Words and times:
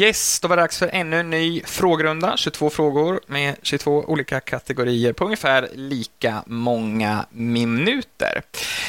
Yes, 0.00 0.40
då 0.40 0.48
var 0.48 0.56
det 0.56 0.62
dags 0.62 0.78
för 0.78 0.90
ännu 0.92 1.16
en 1.20 1.30
ny 1.30 1.62
frågerunda. 1.62 2.36
22 2.36 2.70
frågor 2.70 3.20
med 3.26 3.56
22 3.62 4.04
olika 4.06 4.40
kategorier 4.40 5.12
på 5.12 5.24
ungefär 5.24 5.68
lika 5.72 6.42
många 6.46 7.26
minuter. 7.30 8.42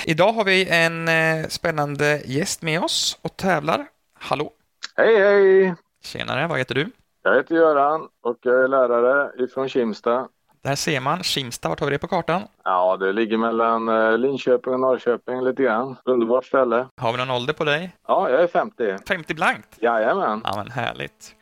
Idag 0.06 0.32
har 0.34 0.44
vi 0.44 0.68
en 0.70 1.08
eh, 1.08 1.48
spännande 1.48 2.22
gäst 2.26 2.62
med 2.62 2.84
oss 2.84 3.20
och 3.22 3.38
tävlar. 3.38 3.86
Hallå! 4.20 4.52
Hej, 4.96 5.20
hej! 5.20 5.76
Tjenare, 6.04 6.48
vad 6.48 6.58
heter 6.58 6.76
du? 6.76 6.92
Jag 7.24 7.36
heter 7.36 7.56
Göran 7.56 8.08
och 8.24 8.38
jag 8.42 8.64
är 8.64 8.68
lärare 8.68 9.44
ifrån 9.44 9.70
Kimsta. 9.70 10.28
Där 10.62 10.76
ser 10.76 11.00
man 11.00 11.24
Kimsta, 11.24 11.70
vart 11.70 11.80
har 11.80 11.88
vi 11.88 11.94
det 11.94 12.00
på 12.00 12.08
kartan? 12.08 12.42
Ja, 12.64 12.98
det 12.98 13.14
ligger 13.14 13.38
mellan 13.38 13.90
eh, 13.90 14.18
Linköping 14.18 14.74
och 14.74 14.80
Norrköping 14.80 15.42
lite 15.42 15.64
grann. 15.64 15.96
Underbart 16.06 16.46
ställe. 16.46 16.88
Har 16.98 17.12
vi 17.12 17.18
någon 17.18 17.32
ålder 17.32 17.54
på 17.54 17.64
dig? 17.64 17.96
Ja, 18.08 18.30
jag 18.30 18.44
är 18.44 18.48
50. 18.48 18.98
50 19.08 19.34
blankt? 19.34 19.78
Jajamän. 19.82 20.42
Ja, 20.44 20.54
men 20.56 20.72
härligt. 20.72 21.36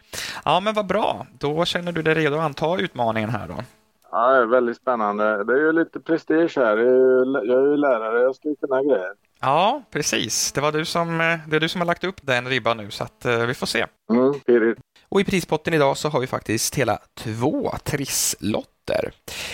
Ja, 0.46 0.60
men 0.60 0.74
vad 0.74 0.88
bra. 0.88 1.28
Då 1.40 1.66
känner 1.66 1.92
du 1.92 2.02
dig 2.02 2.14
redo 2.14 2.36
att 2.36 2.42
anta 2.42 2.78
utmaningen 2.80 3.30
här 3.30 3.48
då? 3.48 3.56
Ja, 4.12 4.32
det 4.32 4.38
är 4.38 4.46
väldigt 4.46 4.78
spännande. 4.78 5.44
Det 5.44 5.54
är 5.54 5.58
ju 5.58 5.72
lite 5.72 6.00
prestige 6.00 6.54
här. 6.56 6.78
Jag 7.48 7.60
är 7.60 7.72
ju 7.72 7.78
lärare, 7.78 8.22
jag 8.22 8.36
ska 8.36 8.50
ju 8.50 8.56
kunna 8.56 8.84
grejer. 8.84 9.14
Ja, 9.42 9.84
precis. 9.92 10.52
Det 10.52 10.62
var 10.62 10.72
du 10.72 10.86
som, 10.86 11.22
eh, 11.22 11.38
det 11.48 11.56
är 11.56 11.60
du 11.60 11.70
som 11.70 11.82
har 11.82 11.86
lagt 11.86 12.04
upp 12.04 12.20
den 12.22 12.48
ribban 12.48 12.78
nu, 12.78 12.92
så 12.92 13.04
att 13.04 13.26
uh, 13.26 13.46
vi 13.46 13.54
får 13.54 13.68
se. 13.68 13.86
Mm, 14.12 14.40
pirrigt. 14.40 14.82
Och 15.10 15.22
i 15.22 15.24
prispotten 15.24 15.74
idag 15.74 15.98
så 15.98 16.10
har 16.10 16.20
vi 16.20 16.28
faktiskt 16.28 16.76
hela 16.76 17.00
två 17.18 17.72
trisslotter 17.84 18.77
minuter. 18.88 19.12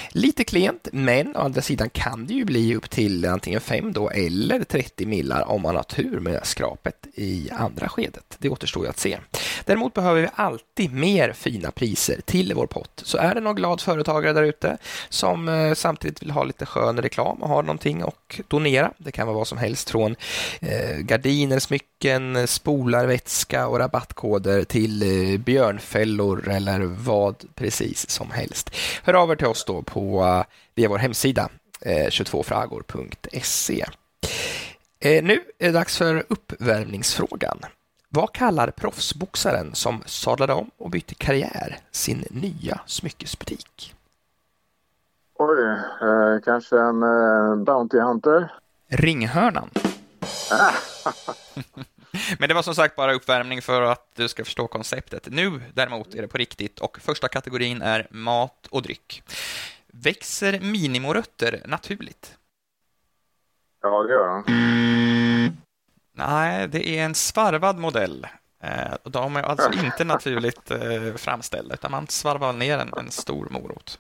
Lite 0.09 0.43
klent, 0.43 0.87
men 0.91 1.35
å 1.35 1.39
andra 1.39 1.61
sidan 1.61 1.89
kan 1.89 2.25
det 2.25 2.33
ju 2.33 2.45
bli 2.45 2.75
upp 2.75 2.89
till 2.89 3.25
antingen 3.25 3.61
5 3.61 3.93
då 3.93 4.09
eller 4.09 4.63
30 4.63 5.05
millar 5.05 5.41
om 5.41 5.61
man 5.61 5.75
har 5.75 5.83
tur 5.83 6.19
med 6.19 6.39
skrapet 6.43 7.07
i 7.15 7.49
andra 7.51 7.89
skedet. 7.89 8.37
Det 8.39 8.49
återstår 8.49 8.83
ju 8.83 8.89
att 8.89 8.99
se. 8.99 9.19
Däremot 9.65 9.93
behöver 9.93 10.21
vi 10.21 10.27
alltid 10.35 10.93
mer 10.93 11.33
fina 11.33 11.71
priser 11.71 12.21
till 12.25 12.53
vår 12.53 12.67
pott. 12.67 13.01
Så 13.05 13.17
är 13.17 13.35
det 13.35 13.41
någon 13.41 13.55
glad 13.55 13.81
företagare 13.81 14.33
där 14.33 14.43
ute 14.43 14.77
som 15.09 15.49
eh, 15.49 15.73
samtidigt 15.73 16.21
vill 16.21 16.31
ha 16.31 16.43
lite 16.43 16.65
skön 16.65 17.01
reklam 17.01 17.41
och 17.43 17.49
har 17.49 17.63
någonting 17.63 18.01
att 18.01 18.39
donera. 18.47 18.91
Det 18.97 19.11
kan 19.11 19.27
vara 19.27 19.37
vad 19.37 19.47
som 19.47 19.57
helst 19.57 19.89
från 19.89 20.15
eh, 20.61 20.97
gardiner, 20.97 21.59
smycken, 21.59 21.92
spolar, 22.47 23.05
vätska 23.05 23.67
och 23.67 23.79
rabattkoder 23.79 24.63
till 24.63 25.03
eh, 25.03 25.39
björnfällor 25.39 26.49
eller 26.49 26.79
vad 26.79 27.35
precis 27.55 28.09
som 28.09 28.31
helst. 28.31 28.69
Hör 29.03 29.13
av 29.13 29.31
er 29.31 29.35
till 29.35 29.47
oss 29.47 29.65
då 29.65 29.81
på, 29.81 30.23
uh, 30.23 30.43
via 30.75 30.89
vår 30.89 30.97
hemsida 30.97 31.49
eh, 31.81 32.07
22fragor.se. 32.07 33.85
Eh, 34.99 35.23
nu 35.23 35.33
är 35.59 35.67
det 35.67 35.71
dags 35.71 35.97
för 35.97 36.23
uppvärmningsfrågan. 36.29 37.59
Vad 38.09 38.33
kallar 38.33 38.71
proffsboxaren 38.71 39.75
som 39.75 40.03
sadlade 40.05 40.53
om 40.53 40.71
och 40.77 40.89
bytte 40.89 41.15
karriär 41.15 41.77
sin 41.91 42.25
nya 42.29 42.79
smyckesbutik? 42.85 43.95
Oj, 45.35 45.63
eh, 46.01 46.41
kanske 46.45 46.79
en 46.79 47.03
eh, 47.03 47.55
Bounty 47.55 47.99
Hunter? 47.99 48.51
Ringhörnan. 48.87 49.69
Men 52.39 52.49
det 52.49 52.55
var 52.55 52.61
som 52.61 52.75
sagt 52.75 52.95
bara 52.95 53.13
uppvärmning 53.13 53.61
för 53.61 53.81
att 53.81 54.07
du 54.15 54.27
ska 54.27 54.45
förstå 54.45 54.67
konceptet. 54.67 55.27
Nu 55.31 55.61
däremot 55.73 56.15
är 56.15 56.21
det 56.21 56.27
på 56.27 56.37
riktigt 56.37 56.79
och 56.79 56.99
första 57.01 57.27
kategorin 57.27 57.81
är 57.81 58.07
mat 58.09 58.67
och 58.69 58.81
dryck. 58.81 59.23
Växer 59.87 60.59
minimorötter 60.59 61.61
naturligt? 61.65 62.37
Ja, 63.81 64.03
det 64.03 64.13
gör 64.13 64.27
de. 64.27 64.43
Nej, 66.15 66.67
det 66.67 66.89
är 66.89 67.05
en 67.05 67.15
svarvad 67.15 67.77
modell. 67.77 68.27
Eh, 68.63 68.93
de 69.03 69.35
är 69.35 69.43
alltså 69.43 69.71
inte 69.85 70.03
naturligt 70.03 70.71
eh, 70.71 71.13
framställda, 71.15 71.73
utan 71.73 71.91
man 71.91 72.07
svarvar 72.07 72.53
ner 72.53 72.77
en, 72.77 72.93
en 72.97 73.11
stor 73.11 73.47
morot. 73.49 73.99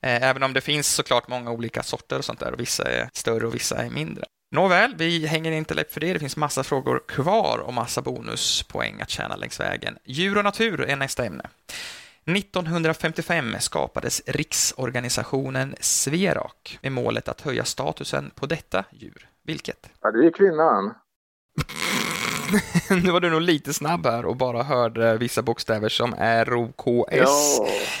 Eh, 0.00 0.22
även 0.22 0.42
om 0.42 0.52
det 0.52 0.60
finns 0.60 0.94
såklart 0.94 1.28
många 1.28 1.50
olika 1.50 1.82
sorter 1.82 2.18
och 2.18 2.24
sånt 2.24 2.40
där, 2.40 2.52
och 2.52 2.60
vissa 2.60 2.84
är 2.90 3.08
större 3.12 3.46
och 3.46 3.54
vissa 3.54 3.76
är 3.76 3.90
mindre. 3.90 4.24
Nåväl, 4.50 4.94
vi 4.96 5.26
hänger 5.26 5.52
inte 5.52 5.74
läpp 5.74 5.92
för 5.92 6.00
det. 6.00 6.12
Det 6.12 6.18
finns 6.18 6.36
massa 6.36 6.62
frågor 6.62 7.02
kvar 7.08 7.58
och 7.58 7.74
massa 7.74 8.02
bonuspoäng 8.02 9.00
att 9.00 9.10
tjäna 9.10 9.36
längs 9.36 9.60
vägen. 9.60 9.98
Djur 10.04 10.38
och 10.38 10.44
natur 10.44 10.80
är 10.80 10.96
nästa 10.96 11.24
ämne. 11.24 11.46
1955 12.26 13.56
skapades 13.60 14.22
riksorganisationen 14.26 15.74
Sverak 15.80 16.78
med 16.82 16.92
målet 16.92 17.28
att 17.28 17.40
höja 17.40 17.64
statusen 17.64 18.30
på 18.34 18.46
detta 18.46 18.84
djur. 18.90 19.28
Vilket? 19.42 19.90
Ja, 20.00 20.10
det 20.10 20.26
är 20.26 20.30
kvinnan. 20.30 20.94
nu 23.04 23.10
var 23.10 23.20
du 23.20 23.30
nog 23.30 23.40
lite 23.40 23.74
snabb 23.74 24.06
här 24.06 24.24
och 24.24 24.36
bara 24.36 24.62
hörde 24.62 25.18
vissa 25.18 25.42
bokstäver 25.42 25.88
som 25.88 26.14
R, 26.18 26.54
O, 26.54 26.72
K, 26.76 27.06
S. 27.10 27.58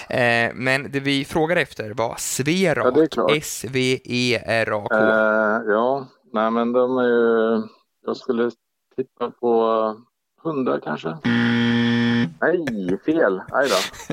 Ja. 0.08 0.16
Eh, 0.16 0.52
men 0.54 0.90
det 0.92 1.00
vi 1.00 1.24
frågade 1.24 1.60
efter 1.60 1.90
var 1.90 2.14
Sverak, 2.18 3.08
ja, 3.16 3.34
S-V-E-R-A-K. 3.36 4.94
Eh, 4.94 5.72
ja, 5.74 6.06
Nej, 6.32 6.50
men 6.50 6.72
de 6.72 6.98
är 6.98 7.08
ju... 7.08 7.62
Jag 8.06 8.16
skulle 8.16 8.50
tippa 8.96 9.30
på 9.30 9.94
hundar 10.42 10.80
kanske. 10.80 11.18
Nej, 12.40 12.98
fel. 13.04 13.42
Aj 13.52 13.68
då. 13.68 14.06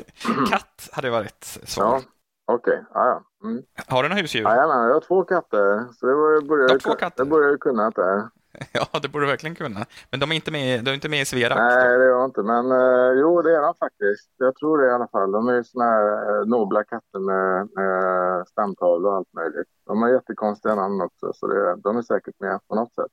Katt 0.50 0.88
hade 0.92 1.10
varit 1.10 1.44
svar. 1.44 1.84
Ja, 1.84 2.00
okej. 2.46 2.72
Okay. 2.72 2.84
Ja. 2.94 3.22
Mm. 3.44 3.62
Har 3.86 4.02
du 4.02 4.08
några 4.08 4.22
husdjur? 4.22 4.42
Jajamän, 4.42 4.86
jag 4.86 4.94
har 4.94 5.00
två 5.00 5.24
katter. 5.24 5.92
Så 5.92 6.06
det 6.06 6.14
var, 6.14 6.48
började, 6.48 6.72
jag, 6.72 6.80
två 6.80 6.94
katter? 6.94 7.24
det 7.24 7.30
började 7.30 7.52
jag 7.52 7.60
kunna 7.60 7.90
där. 7.90 8.28
Ja, 8.72 8.98
det 9.02 9.08
borde 9.08 9.24
du 9.24 9.30
verkligen 9.30 9.54
kunna. 9.56 9.86
Men 10.10 10.20
de 10.20 10.30
är 10.30 10.34
inte 10.34 10.50
med, 10.50 10.84
de 10.84 10.90
är 10.90 10.94
inte 10.94 11.08
med 11.08 11.20
i 11.20 11.24
Sverak? 11.24 11.58
Nej, 11.58 11.98
det 11.98 12.04
är 12.04 12.08
jag 12.08 12.24
inte. 12.24 12.42
Men 12.42 12.72
eh, 12.72 13.20
jo, 13.20 13.42
det 13.42 13.56
är 13.56 13.62
de 13.62 13.74
faktiskt. 13.74 14.30
Jag 14.36 14.56
tror 14.56 14.78
det 14.78 14.86
i 14.86 14.90
alla 14.90 15.08
fall. 15.08 15.32
De 15.32 15.48
är 15.48 15.62
såna 15.62 15.84
här 15.84 16.40
eh, 16.40 16.46
nobla 16.46 16.84
katter 16.84 17.18
med, 17.18 17.68
med 17.74 18.48
stamtavlor 18.48 19.10
och 19.10 19.16
allt 19.16 19.32
möjligt. 19.32 19.68
De 19.86 20.02
har 20.02 20.08
jättekonstiga 20.08 20.74
namn 20.74 21.00
också, 21.00 21.32
så 21.34 21.46
det, 21.46 21.76
de 21.76 21.96
är 21.96 22.02
säkert 22.02 22.34
med 22.40 22.60
på 22.68 22.74
något 22.74 22.94
sätt. 22.94 23.12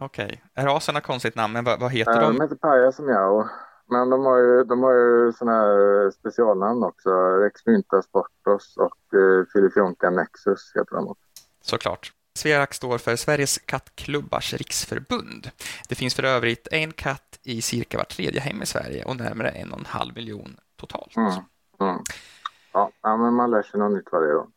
Okej. 0.00 0.42
Okay. 0.54 0.64
Rasen 0.64 0.94
har 0.94 1.02
konstigt 1.02 1.34
namn, 1.36 1.52
men 1.52 1.64
vad, 1.64 1.80
vad 1.80 1.92
heter 1.92 2.12
eh, 2.12 2.20
de? 2.20 2.36
De 2.36 2.42
heter 2.42 2.56
Paja 2.56 2.92
som 2.92 3.08
jag. 3.08 3.48
Men 3.88 4.10
de 4.10 4.24
har 4.24 4.38
ju, 4.38 4.64
de 4.64 4.82
har 4.82 4.92
ju 4.92 5.32
såna 5.32 5.52
här 5.52 6.10
specialnamn 6.10 6.82
också. 6.82 7.10
Rex 7.10 7.66
Mynta 7.66 8.02
Sportos 8.02 8.76
och 8.76 9.18
eh, 9.18 9.44
Filifjonka 9.52 10.10
Nexus 10.10 10.72
heter 10.74 10.96
de 10.96 11.08
också. 11.08 11.24
Såklart. 11.60 12.12
Sverak 12.36 12.74
står 12.74 12.98
för 12.98 13.16
Sveriges 13.16 13.58
kattklubbars 13.58 14.54
riksförbund. 14.54 15.50
Det 15.88 15.94
finns 15.94 16.14
för 16.14 16.22
övrigt 16.22 16.68
en 16.70 16.92
katt 16.92 17.38
i 17.42 17.62
cirka 17.62 17.98
var 17.98 18.04
tredje 18.04 18.40
hem 18.40 18.62
i 18.62 18.66
Sverige 18.66 19.04
och 19.04 19.16
närmare 19.16 19.48
en 19.48 19.72
och 19.72 19.78
en 19.78 19.86
halv 19.86 20.14
miljon 20.14 20.56
totalt. 20.76 21.16
Mm. 21.16 21.32
Mm. 21.80 22.02
Ja, 22.72 22.90
men 23.02 23.34
man 23.34 23.50
lär 23.50 23.62
sig 23.62 23.80
något 23.80 23.92
nytt 23.92 24.12
varje 24.12 24.32
dag. 24.32 24.50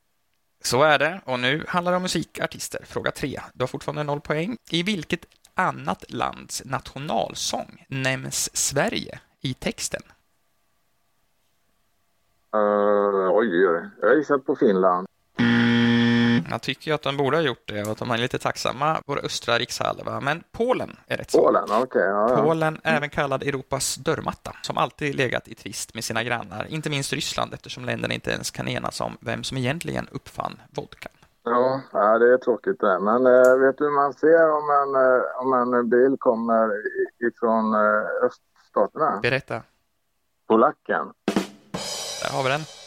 Så 0.63 0.83
är 0.83 0.99
det, 0.99 1.21
och 1.25 1.39
nu 1.39 1.65
handlar 1.67 1.91
det 1.91 1.95
om 1.95 2.01
musikartister. 2.01 2.85
Fråga 2.85 3.11
tre. 3.11 3.41
Du 3.53 3.63
har 3.63 3.67
fortfarande 3.67 4.03
noll 4.03 4.21
poäng. 4.21 4.57
I 4.69 4.83
vilket 4.83 5.25
annat 5.53 6.11
lands 6.11 6.61
nationalsång 6.65 7.85
nämns 7.87 8.57
Sverige 8.57 9.19
i 9.41 9.53
texten? 9.53 10.01
Uh, 12.55 13.31
oj, 13.31 13.67
oj. 13.67 13.89
Jag 14.01 14.17
gissar 14.17 14.37
på 14.37 14.55
Finland. 14.55 15.07
Jag 16.51 16.61
tycker 16.61 16.93
att 16.93 17.01
de 17.01 17.17
borde 17.17 17.37
ha 17.37 17.41
gjort 17.41 17.63
det 17.65 17.83
och 17.83 17.91
att 17.91 17.97
de 17.97 18.11
är 18.11 18.17
lite 18.17 18.39
tacksamma, 18.39 19.01
vår 19.05 19.25
östra 19.25 19.57
rikshalva. 19.57 20.19
Men 20.19 20.43
Polen 20.51 20.97
är 21.07 21.17
rätt 21.17 21.31
svar. 21.31 21.43
Polen, 21.43 21.63
okej. 21.63 21.81
Okay, 21.81 22.01
ja, 22.01 22.29
ja. 22.29 22.41
Polen, 22.43 22.81
även 22.83 23.09
kallad 23.09 23.43
Europas 23.43 23.95
dörrmatta, 23.95 24.55
som 24.61 24.77
alltid 24.77 25.15
legat 25.15 25.47
i 25.47 25.55
tvist 25.55 25.93
med 25.93 26.03
sina 26.03 26.23
grannar, 26.23 26.67
inte 26.69 26.89
minst 26.89 27.13
Ryssland 27.13 27.53
eftersom 27.53 27.85
länderna 27.85 28.13
inte 28.13 28.31
ens 28.31 28.51
kan 28.51 28.67
enas 28.67 29.01
om 29.01 29.17
vem 29.19 29.43
som 29.43 29.57
egentligen 29.57 30.07
uppfann 30.11 30.61
vodkan. 30.69 31.11
Ja, 31.43 31.81
det 32.19 32.33
är 32.33 32.37
tråkigt 32.37 32.79
det. 32.79 32.99
Men 32.99 33.25
äh, 33.27 33.57
vet 33.59 33.77
du 33.77 33.83
hur 33.83 33.95
man 33.95 34.13
ser 34.13 34.51
om 34.51 34.69
en, 34.69 34.95
äh, 34.95 35.21
om 35.41 35.73
en 35.73 35.89
bil 35.89 36.17
kommer 36.19 36.69
ifrån 37.27 37.73
äh, 37.73 38.25
öststaterna? 38.25 39.19
Berätta. 39.21 39.61
Polacken. 40.47 41.13
Där 42.21 42.35
har 42.35 42.43
vi 42.43 42.49
den. 42.49 42.78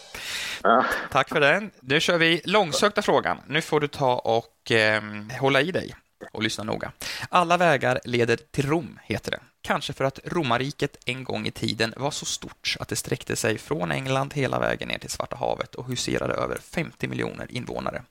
Ja. 0.62 0.84
Tack 1.10 1.28
för 1.28 1.40
den. 1.40 1.70
Nu 1.80 2.00
kör 2.00 2.18
vi 2.18 2.40
långsökta 2.44 3.02
frågan. 3.02 3.38
Nu 3.46 3.60
får 3.60 3.80
du 3.80 3.88
ta 3.88 4.14
och 4.14 4.70
eh, 4.70 5.02
hålla 5.40 5.60
i 5.60 5.70
dig 5.72 5.94
och 6.32 6.42
lyssna 6.42 6.64
noga. 6.64 6.92
Alla 7.28 7.56
vägar 7.56 8.00
leder 8.04 8.36
till 8.50 8.66
Rom, 8.66 8.98
heter 9.02 9.30
det. 9.30 9.40
Kanske 9.62 9.92
för 9.92 10.04
att 10.04 10.18
romarriket 10.24 10.96
en 11.06 11.24
gång 11.24 11.46
i 11.46 11.50
tiden 11.50 11.94
var 11.96 12.10
så 12.10 12.24
stort 12.24 12.76
att 12.80 12.88
det 12.88 12.96
sträckte 12.96 13.36
sig 13.36 13.58
från 13.58 13.92
England 13.92 14.34
hela 14.34 14.58
vägen 14.58 14.88
ner 14.88 14.98
till 14.98 15.10
Svarta 15.10 15.36
havet 15.36 15.74
och 15.74 15.86
huserade 15.86 16.34
över 16.34 16.58
50 16.58 17.08
miljoner 17.08 17.46
invånare. 17.52 18.02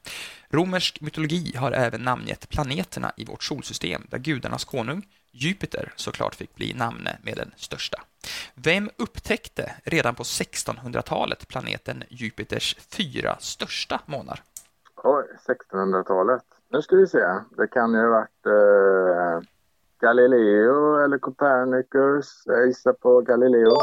Romersk 0.50 1.02
mytologi 1.02 1.56
har 1.58 1.72
även 1.72 2.02
namngett 2.02 2.50
planeterna 2.50 3.12
i 3.18 3.26
vårt 3.26 3.44
solsystem 3.44 4.08
där 4.10 4.18
gudarnas 4.18 4.66
konung, 4.66 5.06
Jupiter, 5.32 5.94
såklart 5.96 6.36
fick 6.36 6.56
bli 6.56 6.74
namne 6.74 7.18
med 7.24 7.38
den 7.38 7.52
största. 7.56 8.02
Vem 8.56 8.90
upptäckte 8.98 9.76
redan 9.84 10.16
på 10.16 10.24
1600-talet 10.24 11.48
planeten 11.48 12.04
Jupiters 12.10 12.76
fyra 12.98 13.38
största 13.40 14.02
månar? 14.06 14.44
Oj, 15.04 15.26
1600-talet. 15.48 16.44
Nu 16.70 16.82
ska 16.82 16.96
vi 16.96 17.08
se. 17.08 17.26
Det 17.58 17.68
kan 17.68 17.94
ju 17.94 18.00
ha 18.00 18.10
varit... 18.10 18.46
Eh, 18.46 19.48
Galileo 20.02 21.04
eller 21.06 21.18
Copernicus. 21.18 22.44
Jag 22.46 22.68
gissar 22.68 22.94
på 22.94 23.22
Galileo. 23.22 23.78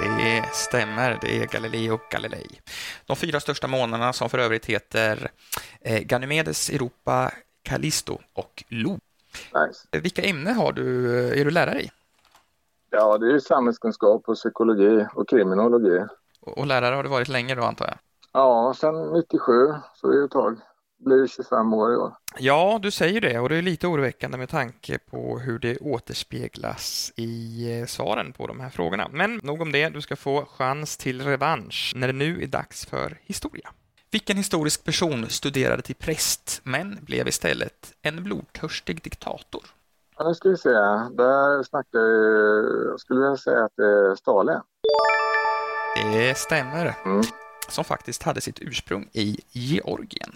Det 0.00 0.44
stämmer, 0.52 1.18
det 1.20 1.42
är 1.42 1.46
Galileo 1.46 2.00
Galilei. 2.10 2.46
De 3.06 3.16
fyra 3.16 3.40
största 3.40 3.66
månarna 3.66 4.12
som 4.12 4.30
för 4.30 4.38
övrigt 4.38 4.66
heter 4.66 5.30
eh, 5.80 6.00
Ganymedes, 6.00 6.70
Europa, 6.70 7.30
Callisto 7.62 8.18
och 8.34 8.64
Lo. 8.68 8.98
Nice. 9.54 10.02
Vilka 10.02 10.22
ämnen 10.22 10.54
har 10.54 10.72
du, 10.72 11.16
är 11.40 11.44
du 11.44 11.50
lärare 11.50 11.82
i? 11.82 11.90
Ja, 12.90 13.18
det 13.18 13.32
är 13.32 13.38
samhällskunskap 13.38 14.28
och 14.28 14.34
psykologi 14.34 15.06
och 15.14 15.28
kriminologi. 15.28 16.04
Och, 16.40 16.58
och 16.58 16.66
lärare 16.66 16.94
har 16.94 17.02
du 17.02 17.08
varit 17.08 17.28
länge 17.28 17.54
då 17.54 17.62
antar 17.62 17.86
jag? 17.86 17.98
Ja, 18.32 18.74
sedan 18.76 19.12
97, 19.12 19.52
så 19.94 20.08
det 20.08 20.20
är 20.20 20.24
ett 20.24 20.30
tag. 20.30 20.56
Det 20.98 21.04
blir 21.04 21.26
25 21.26 21.74
år 21.74 21.92
i 21.92 21.96
år. 21.96 22.12
Ja, 22.38 22.78
du 22.82 22.90
säger 22.90 23.20
det 23.20 23.38
och 23.38 23.48
det 23.48 23.56
är 23.56 23.62
lite 23.62 23.86
oroväckande 23.86 24.38
med 24.38 24.48
tanke 24.48 24.98
på 24.98 25.38
hur 25.38 25.58
det 25.58 25.78
återspeglas 25.78 27.12
i 27.16 27.66
eh, 27.80 27.86
svaren 27.86 28.32
på 28.32 28.46
de 28.46 28.60
här 28.60 28.70
frågorna. 28.70 29.08
Men 29.12 29.40
nog 29.42 29.60
om 29.60 29.72
det, 29.72 29.88
du 29.88 30.00
ska 30.00 30.16
få 30.16 30.44
chans 30.44 30.96
till 30.96 31.24
revansch 31.24 31.92
när 31.96 32.06
det 32.06 32.12
nu 32.12 32.42
är 32.42 32.46
dags 32.46 32.86
för 32.86 33.18
historia. 33.22 33.70
Vilken 34.12 34.36
historisk 34.36 34.84
person 34.84 35.26
studerade 35.28 35.82
till 35.82 35.94
präst 35.94 36.60
men 36.64 36.98
blev 37.00 37.28
istället 37.28 37.92
en 38.02 38.24
blodtörstig 38.24 39.02
diktator? 39.02 39.62
Ja, 40.18 40.28
nu 40.28 40.34
ska 40.34 40.48
vi 40.48 40.56
se. 40.56 40.68
Där 40.68 41.62
snackar. 41.62 41.98
Jag 42.90 43.00
skulle 43.00 43.20
vilja 43.20 43.36
säga 43.36 43.64
att 43.64 43.72
det 43.76 43.84
är 43.84 44.14
Stalin. 44.14 44.60
Det 46.12 46.38
stämmer. 46.38 46.94
Mm. 47.04 47.22
Som 47.68 47.84
faktiskt 47.84 48.22
hade 48.22 48.40
sitt 48.40 48.58
ursprung 48.60 49.08
i 49.12 49.40
Georgien. 49.50 50.32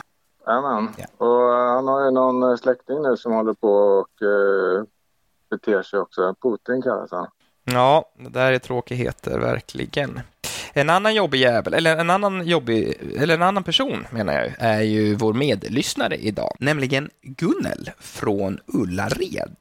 Jajamän. 0.47 0.89
Ja. 0.97 1.27
Och 1.27 1.55
eh, 1.55 1.75
han 1.75 1.89
har 1.89 2.05
ju 2.05 2.11
någon 2.11 2.43
eh, 2.51 2.57
släkting 2.57 3.03
nu 3.03 3.17
som 3.17 3.33
håller 3.33 3.55
på 3.55 3.73
och 3.73 4.23
uh, 4.23 4.85
beter 5.51 5.83
sig 5.83 5.99
också. 5.99 6.35
Putin 6.43 6.83
kallas 6.83 7.11
han. 7.11 7.27
Ja, 7.65 8.11
det 8.19 8.31
där 8.31 8.53
är 8.53 8.59
tråkigheter, 8.59 9.39
verkligen. 9.39 10.21
En 10.79 10.91
annan 10.91 11.15
jobbig 11.15 11.41
jävel, 11.41 11.75
eller 11.75 11.97
en 11.97 12.11
annan 12.11 12.47
jobbig, 12.47 12.95
eller 13.19 13.35
en 13.35 13.43
annan 13.43 13.65
person 13.65 14.07
menar 14.11 14.33
jag, 14.33 14.53
är 14.59 14.81
ju 14.81 15.15
vår 15.15 15.33
medlyssnare 15.35 16.17
idag, 16.17 16.57
nämligen 16.61 17.11
Gunnel 17.23 17.91
från 18.01 18.61
Ullared. 18.67 19.57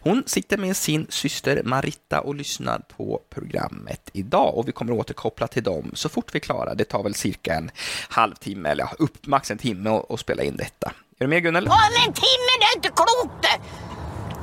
Hon 0.00 0.22
sitter 0.26 0.58
med 0.58 0.76
sin 0.76 1.06
syster 1.08 1.62
Maritta 1.64 2.20
och 2.20 2.34
lyssnar 2.34 2.78
på 2.96 3.20
programmet 3.30 4.10
idag 4.12 4.58
och 4.58 4.68
vi 4.68 4.72
kommer 4.72 4.92
återkoppla 4.92 5.46
till 5.46 5.62
dem 5.62 5.90
så 5.94 6.08
fort 6.08 6.34
vi 6.34 6.38
är 6.38 6.40
klara. 6.40 6.74
Det 6.74 6.84
tar 6.84 7.02
väl 7.02 7.14
cirka 7.14 7.54
en 7.54 7.70
halvtimme 8.08 8.68
eller 8.68 8.84
ja, 8.84 8.90
upp 8.98 9.26
max 9.26 9.50
en 9.50 9.58
timme 9.58 9.90
att- 10.08 10.20
spela 10.20 10.42
in 10.42 10.56
detta. 10.56 10.86
Är 11.18 11.24
du 11.24 11.26
med 11.26 11.42
Gunnel? 11.42 11.66
Om 11.66 11.72
en 12.06 12.12
timme, 12.12 12.52
det 12.60 12.64
är 12.64 12.76
inte 12.76 12.88
klokt! 12.88 13.46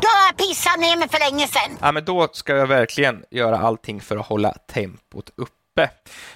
Då 0.02 0.08
har 0.08 0.28
jag 0.28 0.38
pissat 0.38 0.80
ner 0.80 0.98
mig 0.98 1.10
för 1.10 1.20
länge 1.32 1.48
sedan. 1.48 1.78
Ja, 1.82 1.92
men 1.92 2.06
då 2.06 2.28
ska 2.34 2.56
jag 2.56 2.68
verkligen 2.68 3.24
göra 3.32 3.58
allting 3.58 4.02
för 4.02 4.18
att 4.18 4.26
hålla 4.26 4.54
tempot 4.54 5.30
uppe. 5.36 5.52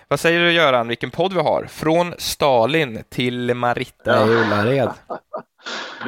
Vad 0.08 0.20
säger 0.20 0.40
du 0.40 0.52
Göran, 0.52 0.88
vilken 0.88 1.12
podd 1.12 1.34
vi 1.34 1.40
har? 1.40 1.66
Från 1.66 2.14
Stalin 2.18 3.04
till 3.10 3.54
Maritta 3.54 4.28
i 4.28 4.30
Ullared. 4.30 4.90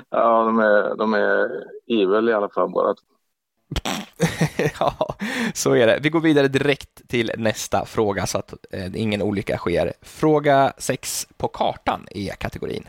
Ja, 0.10 0.44
de 0.44 0.60
är, 0.60 0.96
de 0.96 1.14
är 1.14 1.50
evil 1.88 2.30
i 2.30 2.34
alla 2.34 2.50
fall 2.50 2.70
bara. 2.70 2.96
ja, 4.80 5.16
så 5.54 5.76
är 5.76 5.88
det. 5.88 6.00
Vi 6.02 6.10
går 6.10 6.20
vidare 6.20 6.48
direkt 6.48 7.08
till 7.08 7.32
nästa 7.38 7.86
fråga 7.86 8.26
så 8.26 8.38
att 8.38 8.54
eh, 8.72 8.96
ingen 8.96 9.22
olycka 9.22 9.58
sker. 9.58 9.94
Fråga 10.02 10.74
6 10.78 11.28
på 11.38 11.48
kartan 11.48 12.08
är 12.12 12.34
kategorin. 12.34 12.88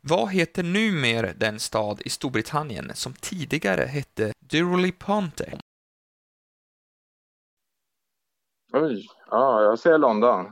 Vad 0.00 0.30
heter 0.30 0.62
numer 0.62 1.34
den 1.36 1.60
stad 1.60 2.02
i 2.04 2.08
Storbritannien 2.08 2.90
som 2.94 3.12
tidigare 3.12 3.84
hette 3.84 4.32
Durley 4.50 4.92
Ponte? 4.92 5.52
Oj, 8.72 9.08
ja, 9.30 9.62
jag 9.62 9.78
ser 9.78 9.98
London. 9.98 10.46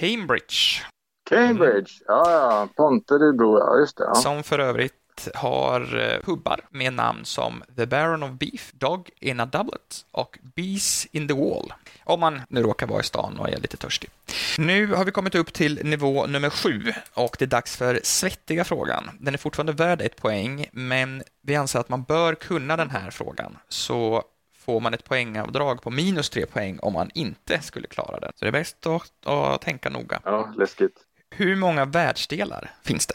Cambridge, 0.00 0.82
Cambridge, 1.30 1.90
ja, 2.06 2.30
ja, 2.30 2.68
Ponte 2.76 3.18
det 3.18 3.32
bor 3.32 3.58
ja, 3.58 3.78
just 3.78 3.96
det. 3.96 4.04
Ja. 4.04 4.14
som 4.14 4.42
för 4.42 4.58
övrigt 4.58 4.94
har 5.34 5.98
eh, 5.98 6.20
pubbar 6.24 6.60
med 6.70 6.92
namn 6.92 7.24
som 7.24 7.62
The 7.76 7.86
Baron 7.86 8.22
of 8.22 8.30
Beef, 8.30 8.72
Dog 8.72 9.10
in 9.20 9.40
a 9.40 9.46
Doublet 9.46 10.04
och 10.10 10.38
Bees 10.56 11.06
in 11.12 11.28
the 11.28 11.34
Wall. 11.34 11.72
Om 12.04 12.20
man 12.20 12.40
nu 12.48 12.62
råkar 12.62 12.86
vara 12.86 13.00
i 13.00 13.04
stan 13.04 13.38
och 13.38 13.48
är 13.48 13.56
lite 13.56 13.76
törstig. 13.76 14.10
Nu 14.58 14.86
har 14.94 15.04
vi 15.04 15.10
kommit 15.10 15.34
upp 15.34 15.52
till 15.52 15.80
nivå 15.84 16.26
nummer 16.26 16.50
sju 16.50 16.92
och 17.14 17.36
det 17.38 17.44
är 17.44 17.46
dags 17.46 17.76
för 17.76 18.00
svettiga 18.02 18.64
frågan. 18.64 19.10
Den 19.20 19.34
är 19.34 19.38
fortfarande 19.38 19.72
värd 19.72 20.00
ett 20.00 20.16
poäng, 20.16 20.66
men 20.72 21.22
vi 21.42 21.56
anser 21.56 21.78
att 21.78 21.88
man 21.88 22.02
bör 22.02 22.34
kunna 22.34 22.76
den 22.76 22.90
här 22.90 23.10
frågan. 23.10 23.58
Så 23.68 24.22
får 24.68 24.80
man 24.80 24.94
ett 24.94 25.04
poängavdrag 25.04 25.82
på 25.82 25.90
minus 25.90 26.30
tre 26.30 26.46
poäng 26.46 26.78
om 26.82 26.92
man 26.92 27.10
inte 27.14 27.60
skulle 27.60 27.86
klara 27.86 28.20
den. 28.20 28.32
Så 28.34 28.44
det 28.44 28.48
är 28.48 28.52
bäst 28.52 28.86
att, 28.86 29.26
att 29.26 29.60
tänka 29.60 29.90
noga. 29.90 30.20
ja, 30.24 30.52
läskigt. 30.56 30.96
Hur 31.30 31.56
många 31.56 31.84
världsdelar 31.84 32.70
finns 32.82 33.06
det? 33.06 33.14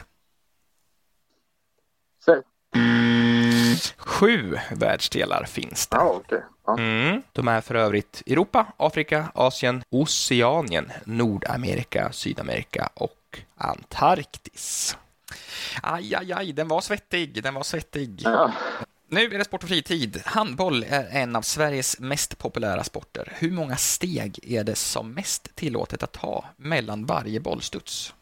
Säg. 2.25 2.41
Sju 3.97 4.57
världsdelar 4.71 5.43
finns 5.43 5.87
det. 5.87 5.97
Ja, 5.97 6.21
okej. 6.25 6.43
Ja. 6.65 6.77
Mm. 6.77 7.21
De 7.31 7.47
är 7.47 7.61
för 7.61 7.75
övrigt 7.75 8.23
Europa, 8.25 8.65
Afrika, 8.77 9.31
Asien, 9.33 9.83
Oceanien, 9.89 10.91
Nordamerika, 11.05 12.11
Sydamerika 12.11 12.89
och 12.93 13.39
Antarktis. 13.57 14.97
Aj, 15.83 16.15
aj, 16.15 16.33
aj, 16.33 16.53
den 16.53 16.67
var 16.67 16.81
svettig, 16.81 17.43
den 17.43 17.53
var 17.53 17.63
svettig. 17.63 18.21
Ja. 18.23 18.51
Nu 19.13 19.25
är 19.25 19.37
det 19.37 19.43
sport 19.45 19.63
och 19.63 19.69
fritid. 19.69 20.21
Handboll 20.25 20.85
är 20.89 21.07
en 21.11 21.35
av 21.35 21.41
Sveriges 21.41 21.99
mest 21.99 22.37
populära 22.37 22.83
sporter. 22.83 23.33
Hur 23.35 23.51
många 23.51 23.75
steg 23.75 24.39
är 24.43 24.63
det 24.63 24.75
som 24.75 25.13
mest 25.13 25.55
tillåtet 25.55 26.03
att 26.03 26.11
ta 26.11 26.45
mellan 26.57 27.05
varje 27.05 27.39
bollstuds? 27.39 28.13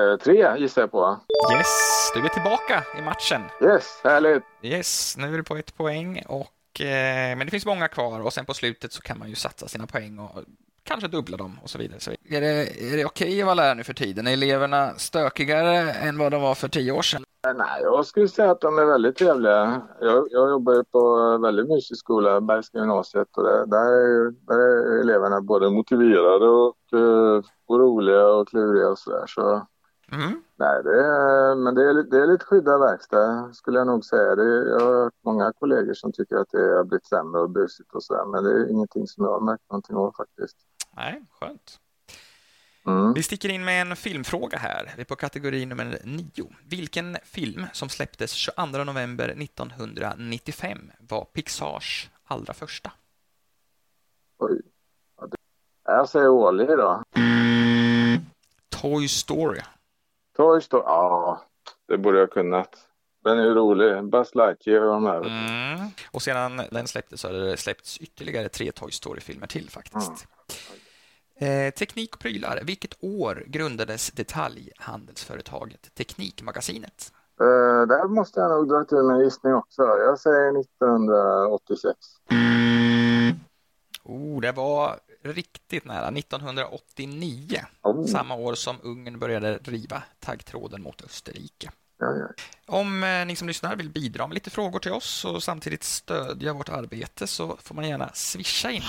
Eh, 0.00 0.16
Tre 0.24 0.58
gissar 0.58 0.82
jag 0.82 0.90
på. 0.90 1.20
Yes, 1.56 1.66
du 2.14 2.24
är 2.24 2.28
tillbaka 2.28 2.84
i 2.98 3.02
matchen. 3.02 3.42
Yes, 3.62 4.00
härligt. 4.04 4.42
Yes, 4.62 5.16
nu 5.16 5.34
är 5.34 5.36
det 5.36 5.44
på 5.44 5.56
ett 5.56 5.76
poäng 5.76 6.22
och 6.26 6.80
eh, 6.80 7.36
men 7.36 7.38
det 7.38 7.50
finns 7.50 7.66
många 7.66 7.88
kvar 7.88 8.20
och 8.20 8.32
sen 8.32 8.44
på 8.46 8.54
slutet 8.54 8.92
så 8.92 9.02
kan 9.02 9.18
man 9.18 9.28
ju 9.28 9.34
satsa 9.34 9.68
sina 9.68 9.86
poäng 9.86 10.18
och 10.18 10.44
kanske 10.84 11.08
dubbla 11.08 11.36
dem 11.36 11.58
och 11.62 11.70
så 11.70 11.78
vidare. 11.78 12.00
Så 12.00 12.10
är 12.10 12.40
det, 12.40 12.82
är 12.92 12.96
det 12.96 13.04
okej 13.04 13.40
att 13.40 13.46
vara 13.46 13.54
lärare 13.54 13.74
nu 13.74 13.84
för 13.84 13.94
tiden? 13.94 14.26
Är 14.26 14.32
eleverna 14.32 14.94
stökigare 14.96 15.92
än 15.92 16.18
vad 16.18 16.32
de 16.32 16.42
var 16.42 16.54
för 16.54 16.68
tio 16.68 16.92
år 16.92 17.02
sedan? 17.02 17.24
Nej, 17.46 17.82
jag 17.82 18.06
skulle 18.06 18.28
säga 18.28 18.50
att 18.50 18.60
de 18.60 18.78
är 18.78 18.84
väldigt 18.84 19.16
trevliga. 19.16 19.82
Jag, 20.00 20.28
jag 20.30 20.50
jobbar 20.50 20.82
på 20.82 21.38
väldigt 21.38 21.68
mysig 21.68 21.96
skola, 21.96 22.40
Bergska 22.40 22.78
gymnasiet, 22.78 23.36
och 23.36 23.42
det, 23.42 23.66
där, 23.66 23.92
är, 23.92 24.30
där 24.30 24.58
är 24.58 25.00
eleverna 25.00 25.40
både 25.40 25.70
motiverade 25.70 26.48
och, 26.48 26.98
eh, 26.98 27.42
och 27.66 27.78
roliga 27.80 28.26
och 28.26 28.48
kluriga 28.48 28.88
och 28.88 28.98
sådär. 28.98 29.24
Så 29.26 29.66
Mm. 30.12 30.42
nej, 30.56 30.82
det 30.82 31.04
är, 31.04 31.54
men 31.54 31.74
det 31.74 31.84
är, 31.84 31.94
det 31.94 32.16
är 32.16 32.26
lite 32.26 32.44
skyddad 32.44 32.80
verkstad 32.80 33.52
skulle 33.52 33.78
jag 33.78 33.86
nog 33.86 34.04
säga. 34.04 34.34
Det 34.36 34.42
är, 34.42 34.66
jag 34.66 34.80
har 34.80 35.04
hört 35.04 35.14
många 35.24 35.52
kollegor 35.52 35.94
som 35.94 36.12
tycker 36.12 36.36
att 36.36 36.50
det 36.50 36.76
har 36.76 36.84
blivit 36.84 37.06
sämre 37.06 37.40
och 37.40 37.50
busigt 37.50 37.94
och 37.94 38.02
sådär, 38.02 38.24
men 38.24 38.44
det 38.44 38.50
är 38.50 38.70
ingenting 38.70 39.06
som 39.06 39.24
jag 39.24 39.32
har 39.32 39.40
märkt 39.40 39.70
någonting 39.70 39.96
av 39.96 40.12
faktiskt. 40.16 40.56
Nej, 40.96 41.24
skönt. 41.40 41.78
Mm. 42.86 43.14
Vi 43.14 43.22
sticker 43.22 43.48
in 43.48 43.64
med 43.64 43.82
en 43.82 43.96
filmfråga 43.96 44.58
här. 44.58 44.92
Vi 44.96 45.00
är 45.00 45.04
på 45.04 45.16
kategori 45.16 45.66
nummer 45.66 45.98
nio. 46.04 46.52
Vilken 46.68 47.16
film 47.24 47.66
som 47.72 47.88
släpptes 47.88 48.32
22 48.32 48.84
november 48.84 49.28
1995 49.28 50.78
var 51.08 51.24
Pixars 51.24 52.10
allra 52.24 52.54
första? 52.54 52.92
Oj. 54.38 54.60
Jag 55.84 56.08
säger 56.08 56.28
Wall-E 56.28 56.76
då. 56.76 57.02
Toy 58.68 59.08
Story. 59.08 59.60
Toy 60.36 60.60
Story, 60.60 60.82
ja, 60.86 61.42
det 61.88 61.98
borde 61.98 62.18
jag 62.18 62.30
kunnat. 62.30 62.88
Den 63.24 63.38
är 63.38 63.42
ju 63.42 63.54
rolig. 63.54 64.04
Buzz 64.04 64.34
Lightyear 64.34 64.82
och 64.82 64.92
de 64.92 65.06
här. 65.06 65.20
Mm. 65.20 65.90
Och 66.10 66.22
sedan 66.22 66.62
den 66.70 66.88
släpptes 66.88 67.20
så 67.20 67.28
har 67.28 67.34
det 67.34 67.56
släppts 67.56 67.98
ytterligare 67.98 68.48
tre 68.48 68.72
Toy 68.72 68.92
Story-filmer 68.92 69.46
till 69.46 69.70
faktiskt. 69.70 70.26
Eh, 71.36 71.70
teknik 71.70 72.14
och 72.14 72.20
prylar. 72.20 72.60
Vilket 72.64 72.94
år 73.00 73.44
grundades 73.46 74.10
detaljhandelsföretaget 74.10 75.94
Teknikmagasinet? 75.94 77.12
Eh, 77.40 77.86
där 77.86 78.08
måste 78.08 78.40
jag 78.40 78.50
nog 78.50 78.68
dra 78.68 78.84
till 78.84 79.02
med 79.02 79.16
en 79.16 79.24
gissning 79.24 79.54
också. 79.54 79.82
Jag 79.82 80.18
säger 80.18 80.60
1986. 80.60 81.98
Oh, 84.04 84.40
det 84.40 84.52
var 84.52 85.00
riktigt 85.22 85.84
nära. 85.84 86.08
1989. 86.08 87.60
Oh. 87.82 88.06
Samma 88.06 88.34
år 88.34 88.54
som 88.54 88.76
Ungern 88.82 89.18
började 89.18 89.58
riva 89.64 90.02
taggtråden 90.20 90.82
mot 90.82 91.04
Österrike. 91.04 91.70
Ja, 92.02 92.16
ja. 92.16 92.28
Om 92.66 93.04
eh, 93.04 93.26
ni 93.26 93.36
som 93.36 93.48
lyssnar 93.48 93.76
vill 93.76 93.88
bidra 93.88 94.26
med 94.26 94.34
lite 94.34 94.50
frågor 94.50 94.78
till 94.78 94.92
oss 94.92 95.24
och 95.24 95.42
samtidigt 95.42 95.84
stödja 95.84 96.52
vårt 96.52 96.68
arbete 96.68 97.26
så 97.26 97.58
får 97.62 97.74
man 97.74 97.88
gärna 97.88 98.10
swisha 98.14 98.70
in. 98.70 98.82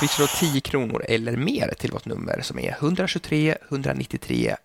Swisha 0.00 0.22
då 0.22 0.26
10 0.26 0.60
kronor 0.60 1.04
eller 1.08 1.36
mer 1.36 1.74
till 1.78 1.92
vårt 1.92 2.04
nummer 2.04 2.40
som 2.42 2.58
är 2.58 2.72
123 2.72 3.56
193 3.68 4.56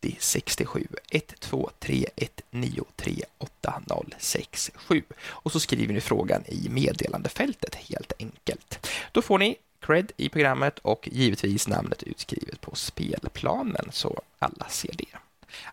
80 0.00 0.16
67 0.18 0.86
123 1.10 2.06
193 2.16 3.24
80 3.38 3.72
067 4.18 5.02
och 5.26 5.52
så 5.52 5.60
skriver 5.60 5.94
ni 5.94 6.00
frågan 6.00 6.42
i 6.46 6.68
meddelandefältet 6.68 7.74
helt 7.74 8.12
enkelt. 8.18 8.88
Då 9.12 9.22
får 9.22 9.38
ni 9.38 9.56
cred 9.80 10.12
i 10.16 10.28
programmet 10.28 10.78
och 10.78 11.08
givetvis 11.12 11.68
namnet 11.68 12.02
utskrivet 12.02 12.60
på 12.60 12.76
spelplanen 12.76 13.88
så 13.92 14.20
alla 14.38 14.68
ser 14.68 14.94
det. 14.98 15.18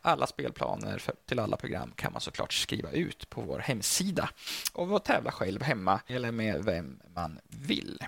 Alla 0.05 0.27
spelplaner 0.27 0.97
för, 0.97 1.15
till 1.25 1.39
alla 1.39 1.57
program 1.57 1.91
kan 1.95 2.11
man 2.11 2.21
såklart 2.21 2.53
skriva 2.53 2.91
ut 2.91 3.29
på 3.29 3.41
vår 3.41 3.59
hemsida 3.59 4.29
och 4.73 5.03
tävla 5.03 5.31
själv 5.31 5.61
hemma 5.61 5.99
eller 6.07 6.31
med 6.31 6.63
vem 6.65 6.99
man 7.15 7.39
vill. 7.67 7.99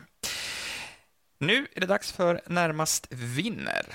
Nu 1.38 1.68
är 1.74 1.82
det 1.82 1.88
dags 1.88 2.12
för 2.12 2.42
Närmast 2.46 3.08
vinner. 3.10 3.86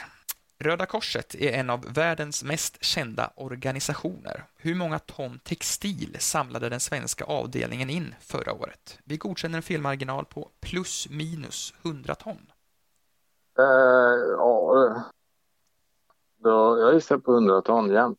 Röda 0.59 0.87
Korset 0.87 1.35
är 1.35 1.53
en 1.53 1.71
av 1.71 1.95
världens 1.95 2.45
mest 2.45 2.85
kända 2.85 3.31
organisationer. 3.37 4.45
Hur 4.57 4.75
många 4.75 4.99
ton 4.99 5.41
textil 5.45 6.17
samlade 6.19 6.69
den 6.69 6.81
svenska 6.81 7.25
avdelningen 7.25 7.91
in 7.91 8.15
förra 8.21 8.53
året? 8.53 8.99
Vi 9.05 9.17
godkänner 9.17 9.57
en 9.57 9.63
felmarginal 9.63 10.25
på 10.25 10.51
plus 10.61 11.09
minus 11.11 11.75
100 11.83 12.15
ton. 12.15 12.53
Uh, 13.59 13.67
ja, 14.39 15.05
då, 16.43 16.79
jag 16.79 16.95
gissar 16.95 17.19
på 17.19 17.33
100 17.33 17.63
ton 17.63 17.91
jämt. 17.91 18.19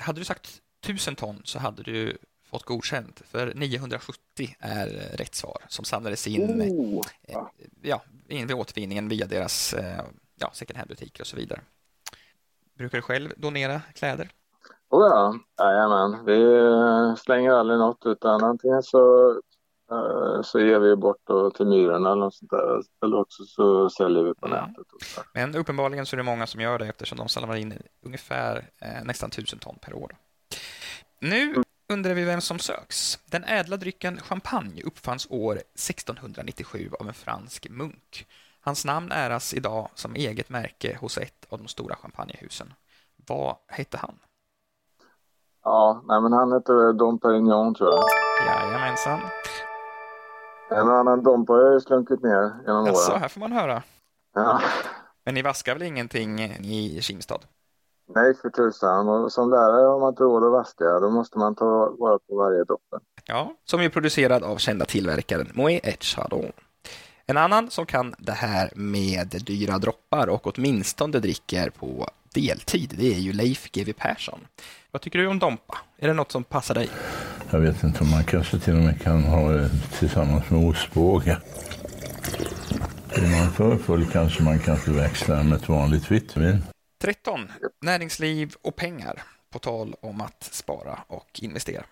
Hade 0.00 0.20
du 0.20 0.24
sagt 0.24 0.62
1000 0.84 1.16
ton 1.16 1.42
så 1.44 1.58
hade 1.58 1.82
du 1.82 2.18
fått 2.50 2.64
godkänt, 2.64 3.22
för 3.26 3.54
970 3.54 4.20
är 4.60 4.86
rätt 5.16 5.34
svar 5.34 5.58
som 5.68 5.84
samlades 5.84 6.26
in, 6.26 6.60
Oh, 6.60 7.02
eh, 7.22 7.42
ja, 7.82 8.02
in 8.28 8.46
vid 8.46 8.56
återvinningen 8.56 9.08
via 9.08 9.26
deras 9.26 9.74
eh, 9.74 10.04
ja, 10.40 10.50
second 10.52 10.76
hand-butiker 10.78 11.22
och 11.22 11.26
så 11.26 11.36
vidare. 11.36 11.60
Brukar 12.74 12.98
du 12.98 13.02
själv 13.02 13.32
donera 13.36 13.80
kläder? 13.94 14.30
oh 14.90 15.06
ja, 15.06 15.34
jajamän. 15.64 16.24
Vi 16.24 17.16
slänger 17.16 17.50
aldrig 17.50 17.78
något 17.78 18.06
utan 18.06 18.44
antingen 18.44 18.82
så, 18.82 19.32
så 20.44 20.60
ger 20.60 20.78
vi 20.78 20.96
bort 20.96 21.54
till 21.56 21.66
myrorna 21.66 22.12
eller 22.12 22.30
sånt 22.30 22.50
där. 22.50 22.82
Eller 23.04 23.16
också 23.20 23.44
så 23.44 23.90
säljer 23.90 24.22
vi 24.22 24.34
på 24.34 24.46
Mm. 24.46 24.58
nätet. 24.58 24.86
Men 25.34 25.54
uppenbarligen 25.56 26.06
så 26.06 26.16
är 26.16 26.18
det 26.18 26.22
många 26.22 26.46
som 26.46 26.60
gör 26.60 26.78
det 26.78 26.86
eftersom 26.86 27.18
de 27.18 27.28
samlar 27.28 27.56
in 27.56 27.74
ungefär 28.02 28.70
eh, 28.80 29.04
nästan 29.04 29.28
1000 29.30 29.58
ton 29.58 29.78
per 29.80 29.94
år. 29.94 30.16
Nu 31.20 31.54
undrar 31.92 32.14
vi 32.14 32.24
vem 32.24 32.40
som 32.40 32.58
söks. 32.58 33.18
Den 33.30 33.44
ädla 33.44 33.76
drycken 33.76 34.20
champagne 34.20 34.82
uppfanns 34.82 35.26
år 35.30 35.52
1697 35.74 36.90
av 37.00 37.08
en 37.08 37.14
fransk 37.14 37.66
munk. 37.70 38.26
Hans 38.60 38.84
namn 38.84 39.12
äras 39.12 39.54
idag 39.54 39.88
som 39.94 40.14
eget 40.14 40.48
märke 40.48 40.98
hos 41.00 41.18
ett 41.18 41.46
av 41.48 41.58
de 41.58 41.68
stora 41.68 41.96
champagnehusen. 41.96 42.72
Vad 43.26 43.56
hette 43.66 43.96
han? 43.98 44.18
Ja, 45.64 46.02
nej, 46.04 46.20
men 46.20 46.32
han 46.32 46.52
heter 46.52 46.92
Dom 46.92 47.18
Perignon 47.20 47.74
tror 47.74 47.90
jag. 47.90 48.04
Jajamensan. 48.46 49.20
En 50.70 50.88
annan 50.88 51.22
Dompa 51.22 51.52
har 51.52 51.60
jag 51.60 51.72
ju 51.72 51.80
slunkit 51.80 52.22
ner 52.22 52.52
genom 52.66 52.86
Alltså, 52.86 53.10
åren. 53.12 53.20
här 53.20 53.28
får 53.28 53.40
man 53.40 53.52
höra. 53.52 53.82
Ja. 54.34 54.60
Men 55.24 55.34
ni 55.34 55.42
vaskar 55.42 55.72
väl 55.74 55.82
ingenting 55.82 56.40
i 56.44 56.98
Kimstad? 57.02 57.38
Nej, 58.14 58.34
för 58.34 58.50
tusan. 58.50 59.08
Och 59.08 59.32
som 59.32 59.50
lärare 59.50 59.86
har 59.86 60.00
man 60.00 60.08
inte 60.08 60.22
råd 60.22 60.44
att 60.44 60.52
vaska. 60.52 60.84
Då 61.00 61.10
måste 61.10 61.38
man 61.38 61.54
ta 61.54 61.94
vara 61.98 62.18
på 62.18 62.36
varje 62.36 62.64
droppe. 62.64 62.96
Ja, 63.24 63.54
som 63.64 63.80
är 63.80 63.88
producerad 63.88 64.42
av 64.42 64.56
kända 64.56 64.84
tillverkaren 64.84 65.46
Moët 65.54 65.80
et 65.82 66.04
Chardon. 66.04 66.52
En 67.26 67.36
annan 67.36 67.70
som 67.70 67.86
kan 67.86 68.14
det 68.18 68.32
här 68.32 68.70
med 68.76 69.28
dyra 69.46 69.78
droppar 69.78 70.28
och 70.28 70.46
åtminstone 70.46 71.18
dricker 71.18 71.70
på 71.70 72.08
deltid, 72.34 72.94
det 72.98 73.14
är 73.14 73.18
ju 73.18 73.32
Leif 73.32 73.70
GW 73.72 73.92
Persson. 73.92 74.40
Vad 74.90 75.02
tycker 75.02 75.18
du 75.18 75.26
om 75.26 75.38
Dompa? 75.38 75.78
Är 75.98 76.08
det 76.08 76.14
något 76.14 76.32
som 76.32 76.44
passar 76.44 76.74
dig? 76.74 76.90
Jag 77.50 77.60
vet 77.60 77.84
inte 77.84 78.04
om 78.04 78.10
man 78.10 78.24
kanske 78.24 78.58
till 78.58 78.76
och 78.76 78.82
med 78.82 79.00
kan 79.00 79.24
ha 79.24 79.50
det 79.50 79.68
tillsammans 79.98 80.50
med 80.50 80.68
ostbåge. 80.68 81.38
Är 83.10 83.40
man 83.40 83.50
för 83.52 83.76
full 83.76 84.06
kanske 84.06 84.42
man 84.42 84.58
kan 84.58 84.76
förväxla 84.76 85.42
med 85.42 85.56
ett 85.56 85.68
vanligt 85.68 86.10
vitt 86.10 86.36
vin. 86.36 86.62
13. 87.02 87.40
Näringsliv 87.82 88.54
och 88.62 88.76
pengar, 88.76 89.22
på 89.52 89.58
tal 89.58 89.94
om 90.00 90.20
att 90.20 90.42
spara 90.42 90.98
och 91.06 91.40
investera. 91.42 91.84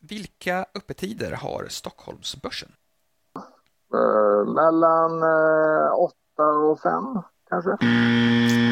Vilka 0.00 0.66
öppettider 0.74 1.32
har 1.32 1.66
Stockholmsbörsen? 1.68 2.72
Eh, 3.94 4.52
mellan 4.52 5.22
eh, 5.22 5.92
åtta 5.98 6.44
och 6.44 6.80
fem 6.80 7.22
kanske. 7.48 7.76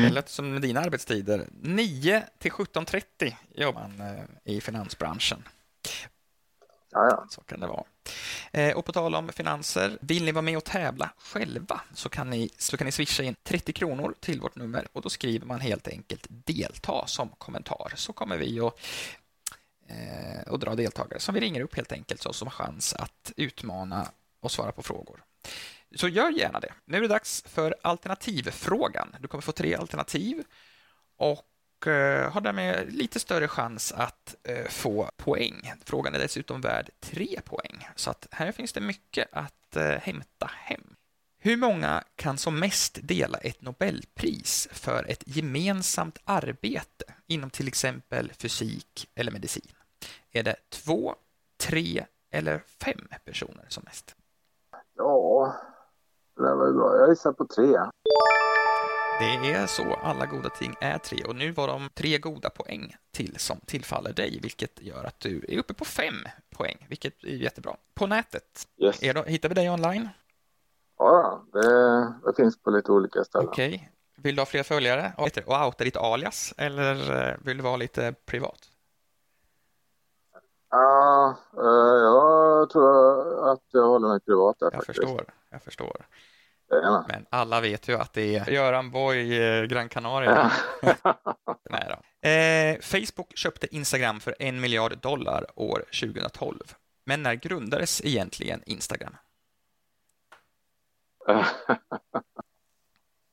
Det 0.02 0.11
lät 0.11 0.28
som 0.28 0.52
med 0.52 0.62
dina 0.62 0.80
arbetstider. 0.80 1.47
9 1.62 2.23
till 2.38 2.52
17.30 2.52 3.35
jobbar 3.54 3.80
man 3.80 4.00
eh, 4.00 4.25
i 4.44 4.61
finansbranschen. 4.61 5.42
Ja, 6.92 7.09
ja. 7.11 7.26
Så 7.30 7.40
kan 7.40 7.61
det 7.61 7.66
vara. 7.66 7.85
Eh, 8.52 8.76
och 8.76 8.85
på 8.85 8.92
tal 8.92 9.14
om 9.14 9.28
finanser, 9.28 9.99
vill 10.00 10.25
ni 10.25 10.32
vara 10.32 10.42
med 10.42 10.56
och 10.56 10.64
tävla 10.64 11.11
själva 11.18 11.80
så 11.94 12.09
kan 12.09 12.30
ni, 12.30 12.50
så 12.59 12.76
kan 12.76 12.85
ni 12.85 12.92
swisha 12.92 13.23
in 13.23 13.35
30 13.42 13.73
kronor 13.73 14.14
till 14.20 14.40
vårt 14.40 14.56
nummer 14.56 14.88
och 14.92 15.02
då 15.02 15.09
skriver 15.09 15.47
man 15.47 15.61
helt 15.61 15.88
enkelt 15.88 16.26
delta 16.28 17.06
som 17.06 17.28
kommentar. 17.28 17.92
Så 17.94 18.12
kommer 18.12 18.37
vi 18.37 18.61
att 18.61 18.75
eh, 19.88 20.52
och 20.52 20.59
dra 20.59 20.75
deltagare 20.75 21.20
som 21.20 21.35
vi 21.35 21.40
ringer 21.40 21.61
upp 21.61 21.76
helt 21.76 21.92
enkelt 21.92 22.23
så 22.23 22.32
som 22.32 22.49
har 22.49 22.52
chans 22.52 22.94
att 22.94 23.32
utmana 23.37 24.09
och 24.40 24.50
svara 24.50 24.73
på 24.73 24.82
frågor. 24.82 25.25
Så 25.97 26.09
gör 26.09 26.30
gärna 26.30 26.61
det. 26.61 26.73
Nu 26.85 26.97
är 26.97 27.00
det 27.00 27.09
dags 27.09 27.42
för 27.47 27.75
alternativfrågan. 27.82 29.16
Du 29.20 29.28
kommer 29.28 29.42
få 29.42 29.52
tre 29.52 29.75
alternativ 29.75 30.44
och 31.16 31.47
och 31.80 31.87
eh, 31.87 32.32
har 32.32 32.40
därmed 32.40 32.92
lite 32.92 33.20
större 33.20 33.49
chans 33.49 33.92
att 33.92 34.37
eh, 34.42 34.68
få 34.68 35.10
poäng. 35.16 35.72
Frågan 35.84 36.14
är 36.14 36.18
dessutom 36.18 36.60
värd 36.60 36.90
tre 37.00 37.40
poäng, 37.44 37.88
så 37.96 38.10
att 38.10 38.26
här 38.30 38.52
finns 38.52 38.72
det 38.72 38.80
mycket 38.80 39.28
att 39.32 39.76
eh, 39.76 39.82
hämta 39.82 40.50
hem. 40.54 40.80
Hur 41.38 41.56
många 41.56 42.04
kan 42.16 42.38
som 42.38 42.60
mest 42.60 42.99
dela 43.02 43.38
ett 43.38 43.62
Nobelpris 43.62 44.68
för 44.72 45.04
ett 45.08 45.22
gemensamt 45.26 46.18
arbete 46.25 47.04
inom 47.26 47.50
till 47.50 47.68
exempel 47.68 48.32
fysik 48.32 49.08
eller 49.14 49.32
medicin? 49.32 49.72
Är 50.32 50.42
det 50.42 50.56
två, 50.68 51.14
tre 51.60 52.06
eller 52.30 52.62
fem 52.84 53.08
personer 53.25 53.64
som 53.68 53.82
mest? 53.84 54.16
Ja, 54.96 55.54
det 56.37 56.42
där 56.42 56.54
var 56.54 56.66
ju 56.66 56.72
bra. 56.72 56.96
Jag 56.96 57.08
gissar 57.08 57.32
på 57.32 57.46
tre. 57.46 57.78
Det 59.21 59.50
är 59.53 59.67
så, 59.67 59.95
alla 59.95 60.27
goda 60.27 60.49
ting 60.49 60.75
är 60.81 60.99
tre 60.99 61.25
och 61.25 61.37
nu 61.37 61.50
var 61.53 61.67
de 61.67 61.89
tre 61.95 62.19
goda 62.19 62.50
poäng 62.50 62.97
till 63.12 63.39
som 63.39 63.61
tillfaller 63.67 64.12
dig, 64.12 64.39
vilket 64.43 64.83
gör 64.83 65.05
att 65.05 65.21
du 65.21 65.45
är 65.49 65.59
uppe 65.59 65.75
på 65.75 65.85
fem 65.85 66.15
poäng, 66.57 66.87
vilket 66.89 67.25
är 67.25 67.29
jättebra. 67.29 67.77
På 67.95 68.07
nätet, 68.07 68.69
Yes. 68.77 69.00
då, 69.15 69.23
hittar 69.23 69.49
vi 69.49 69.55
dig 69.55 69.71
online? 69.71 70.09
Ja, 70.99 71.45
det, 71.53 72.03
det 72.27 72.37
finns 72.37 72.62
på 72.62 72.71
lite 72.71 72.93
olika 72.93 73.25
ställen. 73.25 73.49
Okej. 73.49 73.91
Vill 74.17 74.37
du 74.37 74.41
ha 74.41 74.47
fler 74.47 74.62
följare 74.62 75.12
och 75.17 75.39
och 75.47 75.67
outa 75.67 75.85
ditt 75.85 75.97
alias 75.97 76.55
eller 76.57 77.29
eh, 77.29 77.37
vill 77.45 77.57
du 77.57 77.62
vara 77.62 77.77
lite 77.77 78.15
privat? 78.27 78.61
Ja, 80.71 81.37
eh, 81.57 82.03
jag 82.03 82.71
tror 82.71 83.53
att 83.53 83.62
jag 83.71 83.87
håller 83.87 84.09
mig 84.09 84.21
privat 84.21 84.59
där 84.59 84.67
Jag 84.67 84.73
faktiskt. 84.73 84.99
förstår, 84.99 85.25
jag 85.50 85.62
förstår. 85.62 86.07
Men 87.09 87.27
alla 87.31 87.61
vet 87.61 87.89
ju 87.89 87.97
att 87.97 88.12
det 88.12 88.37
är 88.37 88.50
Göran 88.50 88.91
Boy, 88.91 89.43
eh, 89.43 89.65
Gran 89.65 89.89
Canaria. 89.89 90.53
Nej 91.71 91.87
då. 91.89 92.29
Eh, 92.29 92.81
Facebook 92.81 93.37
köpte 93.37 93.75
Instagram 93.77 94.21
för 94.21 94.35
en 94.39 94.61
miljard 94.61 94.99
dollar 94.99 95.47
år 95.55 95.85
2012. 96.00 96.59
Men 97.05 97.23
när 97.23 97.35
grundades 97.35 98.05
egentligen 98.05 98.62
Instagram? 98.67 99.17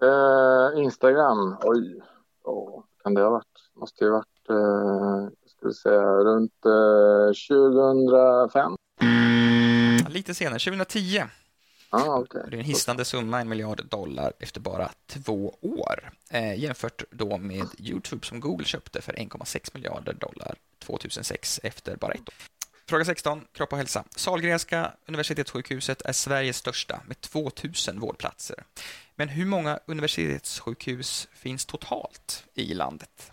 Eh, 0.02 0.84
Instagram, 0.84 1.58
oj, 1.64 2.02
oh, 2.44 2.84
kan 3.04 3.14
det 3.14 3.22
ha 3.22 3.30
varit? 3.30 3.72
Måste 3.76 4.04
ju 4.04 4.10
varit, 4.10 4.50
eh, 4.50 5.28
ska 5.46 5.68
vi 5.68 5.74
säga, 5.74 6.02
runt 6.02 6.66
eh, 6.66 7.28
2005. 7.50 8.76
Lite 10.10 10.34
senare, 10.34 10.60
2010. 10.60 11.24
Ah, 11.90 12.20
okej. 12.20 12.42
Det 12.50 12.56
är 12.56 12.60
en 12.60 12.66
hisnande 12.66 13.06
summa, 13.06 13.42
en 13.42 13.50
miljard 13.50 13.86
dollar, 13.90 14.34
efter 14.40 14.60
bara 14.60 14.90
två 15.08 15.56
år. 15.62 16.12
Eh, 16.30 16.60
jämfört 16.60 17.04
då 17.12 17.38
med 17.38 17.68
Youtube 17.80 18.26
som 18.26 18.40
Google 18.40 18.66
köpte 18.66 19.02
för 19.02 19.14
1,6 19.14 19.72
miljarder 19.74 20.14
dollar 20.14 20.56
2006 20.80 21.60
efter 21.64 21.96
bara 21.96 22.12
ett 22.12 22.30
år. 22.30 22.34
Fråga 22.90 23.06
16, 23.06 23.42
kropp 23.52 23.72
och 23.72 23.78
hälsa. 23.78 24.04
Sahlgrenska 24.16 24.92
universitetssjukhuset 25.08 26.02
är 26.02 26.14
Sveriges 26.14 26.58
största 26.58 27.00
med 27.08 27.22
2000 27.22 28.00
vårdplatser. 28.00 28.64
Men 29.16 29.30
hur 29.30 29.46
många 29.46 29.80
universitetssjukhus 29.86 31.28
finns 31.34 31.66
totalt 31.66 32.44
i 32.54 32.74
landet? 32.74 33.32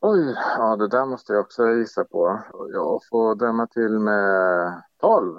Oj, 0.00 0.34
ja 0.58 0.76
det 0.76 0.88
där 0.88 1.06
måste 1.06 1.32
jag 1.32 1.40
också 1.40 1.68
gissa 1.68 2.04
på. 2.04 2.42
Jag 2.72 3.00
får 3.10 3.34
döma 3.34 3.66
till 3.66 3.98
med 3.98 4.82
12. 5.00 5.38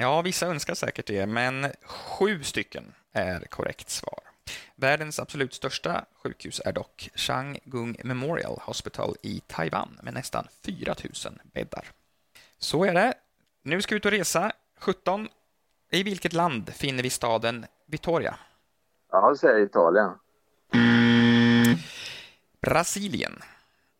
Ja, 0.00 0.22
vissa 0.22 0.46
önskar 0.46 0.74
säkert 0.74 1.06
det, 1.06 1.26
men 1.26 1.72
sju 1.84 2.42
stycken 2.42 2.94
är 3.12 3.40
korrekt 3.40 3.90
svar. 3.90 4.20
Världens 4.76 5.18
absolut 5.18 5.54
största 5.54 6.04
sjukhus 6.22 6.60
är 6.64 6.72
dock 6.72 7.10
Chang 7.14 7.58
Gung 7.64 7.96
Memorial 8.04 8.58
Hospital 8.62 9.16
i 9.22 9.40
Taiwan 9.46 9.98
med 10.02 10.14
nästan 10.14 10.48
4 10.64 10.94
000 11.24 11.38
bäddar. 11.54 11.84
Så 12.58 12.84
är 12.84 12.94
det. 12.94 13.14
Nu 13.62 13.82
ska 13.82 13.94
vi 13.94 13.96
ut 13.96 14.04
och 14.04 14.10
resa. 14.10 14.52
17. 14.78 15.28
I 15.90 16.02
vilket 16.02 16.32
land 16.32 16.72
finner 16.74 17.02
vi 17.02 17.10
staden 17.10 17.66
Vittoria? 17.86 18.34
Ja, 19.12 19.36
säger 19.40 19.58
Italien. 19.60 20.10
Brasilien, 22.60 23.42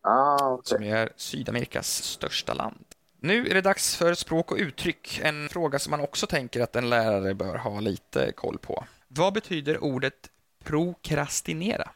Ah, 0.03 0.49
okej. 0.51 0.63
som 0.65 0.83
är 0.83 1.13
Sydamerikas 1.17 2.03
största 2.03 2.55
land. 2.55 2.85
Nu 3.21 3.47
är 3.47 3.55
det 3.55 3.61
dags 3.61 3.97
för 3.97 4.15
språk 4.15 4.53
och 4.53 4.59
uttryck, 4.59 5.21
en 5.25 5.49
fråga 5.49 5.79
som 5.79 5.91
man 5.91 6.01
också 6.01 6.27
tänker 6.27 6.61
att 6.63 6.77
en 6.77 6.91
lärare 6.91 7.35
bör 7.35 7.57
ha 7.57 7.81
lite 7.81 8.33
koll 8.33 8.59
på. 8.59 8.85
Vad 9.09 9.35
betyder 9.35 9.85
ordet 9.85 10.31
prokrastinera? 10.65 11.91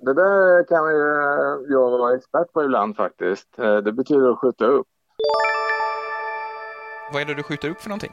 Det 0.00 0.14
där 0.14 0.64
kan 0.68 0.86
jag 1.72 1.90
vara 1.90 2.16
expert 2.16 2.52
på 2.52 2.64
ibland 2.64 2.96
faktiskt. 2.96 3.58
Eh, 3.58 3.76
Det 3.76 3.92
betyder 3.92 4.30
att 4.30 4.38
skjuta 4.38 4.64
upp. 4.64 4.86
Vad 7.12 7.22
är 7.22 7.26
det 7.26 7.34
du 7.34 7.42
skjuter 7.42 7.70
upp 7.70 7.80
för 7.80 7.88
någonting? 7.88 8.12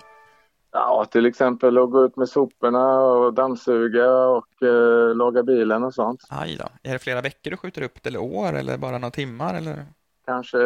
Ja, 0.71 1.05
till 1.11 1.25
exempel 1.25 1.77
att 1.77 1.91
gå 1.91 2.05
ut 2.05 2.15
med 2.15 2.29
soporna 2.29 2.99
och 2.99 3.33
dammsuga 3.33 4.11
och 4.11 4.63
eh, 4.63 5.15
laga 5.15 5.43
bilen 5.43 5.83
och 5.83 5.93
sånt. 5.93 6.21
Aj 6.29 6.57
då. 6.59 6.89
Är 6.89 6.93
det 6.93 6.99
flera 6.99 7.21
veckor 7.21 7.51
du 7.51 7.57
skjuter 7.57 7.81
upp 7.81 8.03
det, 8.03 8.09
eller 8.09 8.21
år, 8.21 8.53
eller 8.53 8.77
bara 8.77 8.97
några 8.97 9.11
timmar? 9.11 9.53
Eller? 9.53 9.85
Kanske 10.25 10.57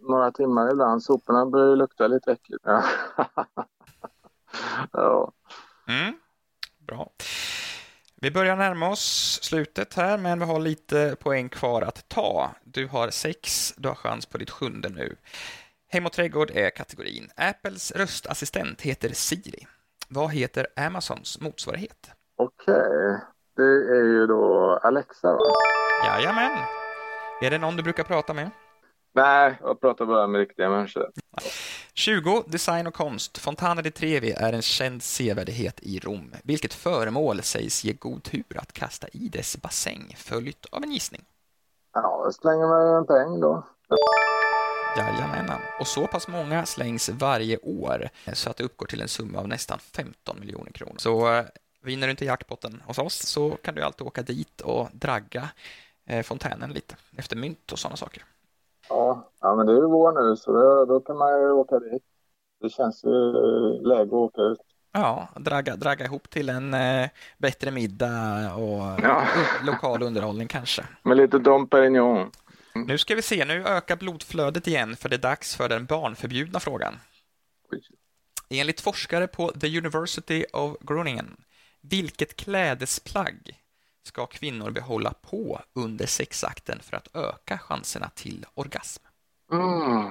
några 0.00 0.32
timmar 0.32 0.70
ibland. 0.70 1.02
Soporna 1.02 1.46
börjar 1.46 1.68
ju 1.68 1.76
lukta 1.76 2.06
lite 2.06 2.32
äckligt. 2.32 2.64
Ja. 2.64 2.84
ja. 4.92 5.32
Mm. 5.88 6.14
Bra. 6.78 7.10
Vi 8.20 8.30
börjar 8.30 8.56
närma 8.56 8.88
oss 8.88 9.38
slutet 9.42 9.94
här, 9.94 10.18
men 10.18 10.38
vi 10.38 10.44
har 10.44 10.60
lite 10.60 11.16
poäng 11.20 11.48
kvar 11.48 11.82
att 11.82 12.08
ta. 12.08 12.50
Du 12.64 12.86
har 12.86 13.10
sex, 13.10 13.72
du 13.76 13.88
har 13.88 13.94
chans 13.94 14.26
på 14.26 14.38
ditt 14.38 14.50
sjunde 14.50 14.88
nu. 14.88 15.16
Hem 15.88 16.06
och 16.06 16.12
trädgård 16.12 16.50
är 16.50 16.70
kategorin. 16.70 17.30
Apples 17.36 17.92
röstassistent 17.92 18.80
heter 18.80 19.08
Siri. 19.08 19.66
Vad 20.08 20.30
heter 20.30 20.66
Amazons 20.76 21.40
motsvarighet? 21.40 22.10
Okej, 22.36 23.20
det 23.56 23.62
är 23.62 24.04
ju 24.04 24.26
då 24.26 24.76
Alexa 24.82 25.32
va? 25.32 25.44
Jajamän. 26.06 26.58
Är 27.42 27.50
det 27.50 27.58
någon 27.58 27.76
du 27.76 27.82
brukar 27.82 28.04
prata 28.04 28.34
med? 28.34 28.50
Nej, 29.16 29.58
jag 29.60 29.80
pratar 29.80 30.06
bara 30.06 30.26
med 30.26 30.38
riktiga 30.38 30.70
människor. 30.70 31.10
20. 31.94 32.44
Design 32.46 32.86
och 32.86 32.94
konst. 32.94 33.38
Fontana 33.38 33.82
di 33.82 33.90
Trevi 33.90 34.30
är 34.32 34.52
en 34.52 34.62
känd 34.62 35.02
sevärdhet 35.02 35.80
i 35.82 35.98
Rom. 35.98 36.34
Vilket 36.44 36.74
föremål 36.74 37.42
sägs 37.42 37.84
ge 37.84 37.92
god 37.92 38.22
tur 38.22 38.44
att 38.56 38.72
kasta 38.72 39.08
i 39.12 39.28
dess 39.28 39.62
bassäng, 39.62 40.14
följt 40.16 40.66
av 40.66 40.82
en 40.82 40.92
gissning? 40.92 41.24
Ja, 41.94 42.20
jag 42.24 42.34
slänger 42.34 42.68
mig 42.68 42.96
en 42.98 43.06
peng 43.06 43.40
då. 43.40 43.66
Jajamenan. 44.96 45.60
Och 45.80 45.86
så 45.86 46.06
pass 46.06 46.28
många 46.28 46.66
slängs 46.66 47.08
varje 47.08 47.58
år 47.58 48.08
så 48.32 48.50
att 48.50 48.56
det 48.56 48.64
uppgår 48.64 48.86
till 48.86 49.00
en 49.00 49.08
summa 49.08 49.38
av 49.38 49.48
nästan 49.48 49.78
15 49.78 50.40
miljoner 50.40 50.70
kronor. 50.70 50.96
Så 50.98 51.34
eh, 51.34 51.44
vinner 51.82 52.06
du 52.06 52.10
inte 52.10 52.24
jackpotten 52.24 52.82
hos 52.86 52.98
oss 52.98 53.14
så 53.14 53.50
kan 53.50 53.74
du 53.74 53.82
alltid 53.82 54.06
åka 54.06 54.22
dit 54.22 54.60
och 54.60 54.88
dragga 54.92 55.48
eh, 56.06 56.22
fontänen 56.22 56.70
lite 56.70 56.96
efter 57.16 57.36
mynt 57.36 57.72
och 57.72 57.78
sådana 57.78 57.96
saker. 57.96 58.24
Ja, 58.88 59.30
ja 59.40 59.56
men 59.56 59.66
det 59.66 59.72
är 59.72 59.76
ju 59.76 59.86
vår 59.86 60.12
nu 60.12 60.36
så 60.36 60.52
då, 60.52 60.84
då 60.84 61.00
kan 61.00 61.16
man 61.16 61.40
ju 61.40 61.50
åka 61.50 61.78
dit. 61.78 62.02
Det 62.60 62.68
känns 62.70 63.04
ju 63.04 63.32
läge 63.82 64.02
att 64.02 64.12
åka 64.12 64.40
ut. 64.42 64.58
Ja, 64.92 65.28
dragga, 65.36 65.76
dragga 65.76 66.04
ihop 66.04 66.30
till 66.30 66.48
en 66.48 66.74
eh, 66.74 67.08
bättre 67.38 67.70
middag 67.70 68.54
och 68.54 69.00
Ja. 69.02 69.22
lokal 69.66 70.02
underhållning 70.02 70.48
kanske. 70.48 70.84
Med 71.02 71.16
lite 71.16 71.38
Dom 71.38 71.68
Perignon. 71.68 72.30
Nu 72.74 72.98
ska 72.98 73.14
vi 73.14 73.22
se, 73.22 73.44
nu 73.44 73.64
ökar 73.66 73.96
blodflödet 73.96 74.66
igen 74.66 74.96
för 74.96 75.08
det 75.08 75.16
är 75.16 75.20
dags 75.20 75.56
för 75.56 75.68
den 75.68 75.86
barnförbjudna 75.86 76.60
frågan. 76.60 76.94
Enligt 78.50 78.80
forskare 78.80 79.26
på 79.26 79.48
The 79.48 79.78
University 79.78 80.44
of 80.52 80.76
Groningen, 80.80 81.36
vilket 81.80 82.36
klädesplagg 82.36 83.65
ska 84.06 84.26
kvinnor 84.26 84.70
behålla 84.70 85.14
på 85.22 85.60
under 85.72 86.06
sexakten 86.06 86.78
för 86.82 86.96
att 86.96 87.08
öka 87.16 87.58
chanserna 87.58 88.10
till 88.14 88.46
orgasm? 88.54 89.02
Mm. 89.52 90.06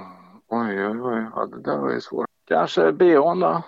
Oj, 0.48 0.88
oj, 0.88 1.02
oj. 1.02 1.28
Ja, 1.36 1.46
det 1.46 1.62
där 1.62 1.78
var 1.78 1.92
ju 1.92 2.02
svårt. 2.02 2.28
Kanske 2.48 2.92
bhn 2.92 3.40
då? 3.40 3.64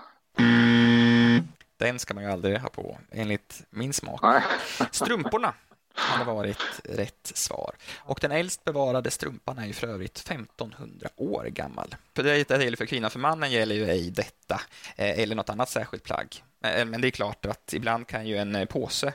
Den 1.77 1.99
ska 1.99 2.13
man 2.13 2.23
ju 2.23 2.29
aldrig 2.31 2.59
ha 2.59 2.69
på, 2.69 2.97
enligt 3.11 3.63
min 3.69 3.93
smak. 3.93 4.21
Nej. 4.21 4.43
Strumporna 4.91 5.53
hade 5.93 6.25
varit 6.25 6.81
rätt 6.83 7.31
svar. 7.33 7.75
Och 7.99 8.19
den 8.21 8.31
äldst 8.31 8.63
bevarade 8.63 9.11
strumpan 9.11 9.57
är 9.57 9.65
ju 9.65 9.73
för 9.73 9.87
övrigt 9.87 10.17
1500 10.17 11.09
år 11.15 11.43
gammal. 11.45 11.95
För 12.15 12.23
det 12.23 12.47
det 12.47 12.63
gäller 12.63 12.77
för 12.77 12.85
kvinnan, 12.85 13.11
för 13.11 13.19
mannen 13.19 13.51
gäller 13.51 13.75
ju 13.75 13.89
ej 13.89 14.11
detta 14.11 14.61
eh, 14.95 15.19
eller 15.19 15.35
något 15.35 15.49
annat 15.49 15.69
särskilt 15.69 16.03
plagg. 16.03 16.43
Eh, 16.63 16.85
Men 16.85 17.01
det 17.01 17.07
är 17.07 17.11
klart 17.11 17.45
att 17.45 17.73
ibland 17.73 18.07
kan 18.07 18.27
ju 18.27 18.37
en 18.37 18.55
eh, 18.55 18.65
påse 18.65 19.13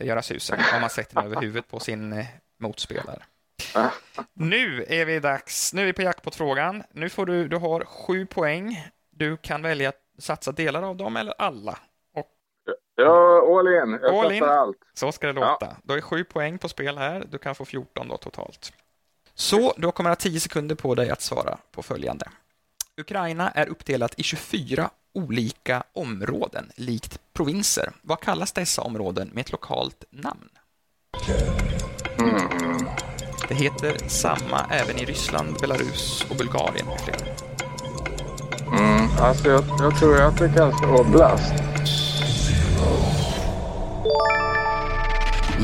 göra 0.00 0.22
susen 0.22 0.58
om 0.74 0.80
man 0.80 0.90
sätter 0.90 1.14
den 1.14 1.24
över 1.24 1.40
huvudet 1.40 1.68
på 1.68 1.80
sin 1.80 2.12
eh, 2.12 2.26
motspelare. 2.60 3.22
Nu 4.34 4.84
är 4.88 5.04
vi 5.04 5.20
dags. 5.20 5.74
Nu 5.74 5.82
är 5.82 5.86
vi 5.86 5.92
på 5.92 6.02
jackpot-frågan. 6.02 6.82
Nu 6.92 7.08
får 7.08 7.26
du, 7.26 7.48
du 7.48 7.56
har 7.56 7.84
sju 7.84 8.26
poäng. 8.26 8.88
Du 9.10 9.36
kan 9.36 9.62
välja 9.62 9.88
att 9.88 10.00
satsa 10.18 10.52
delar 10.52 10.82
av 10.82 10.96
dem 10.96 11.16
eller 11.16 11.34
alla. 11.38 11.78
Och 12.14 12.26
Ja, 12.94 13.58
all 13.58 13.66
in. 13.68 13.98
Jag 14.02 14.14
All 14.14 14.22
satsar 14.22 14.32
in. 14.34 14.42
allt. 14.44 14.76
så 14.94 15.12
ska 15.12 15.26
det 15.26 15.32
låta. 15.32 15.76
Då 15.82 15.94
är 15.94 16.00
sju 16.00 16.24
poäng 16.24 16.58
på 16.58 16.68
spel 16.68 16.98
här. 16.98 17.24
Du 17.30 17.38
kan 17.38 17.54
få 17.54 17.64
14 17.64 18.08
då 18.08 18.16
totalt. 18.16 18.72
Så 19.34 19.72
du 19.76 19.92
kommer 19.92 20.10
att 20.10 20.22
ha 20.24 20.30
10 20.30 20.40
sekunder 20.40 20.74
på 20.74 20.94
dig 20.94 21.10
att 21.10 21.22
svara 21.22 21.58
på 21.72 21.82
följande. 21.82 22.26
Ukraina 23.00 23.50
är 23.50 23.68
uppdelat 23.68 24.14
i 24.18 24.22
24 24.22 24.90
olika 25.14 25.82
områden, 25.92 26.70
likt 26.76 27.20
provinser. 27.32 27.92
Vad 28.02 28.20
kallas 28.20 28.52
dessa 28.52 28.82
områden 28.82 29.30
med 29.32 29.40
ett 29.40 29.52
lokalt 29.52 30.04
namn? 30.10 30.48
Det 33.48 33.54
heter 33.54 34.08
samma 34.08 34.66
även 34.70 34.98
i 34.98 35.04
Ryssland, 35.04 35.56
Belarus 35.60 36.26
och 36.30 36.36
Bulgarien 36.36 36.86
med 36.86 37.00
flera. 37.00 37.36
Mm. 38.78 39.08
Alltså, 39.18 39.48
jag, 39.48 39.64
jag 39.78 39.98
tror 39.98 40.20
att 40.20 40.38
det 40.38 40.48
kallas 40.48 40.82
oblast. 40.82 41.54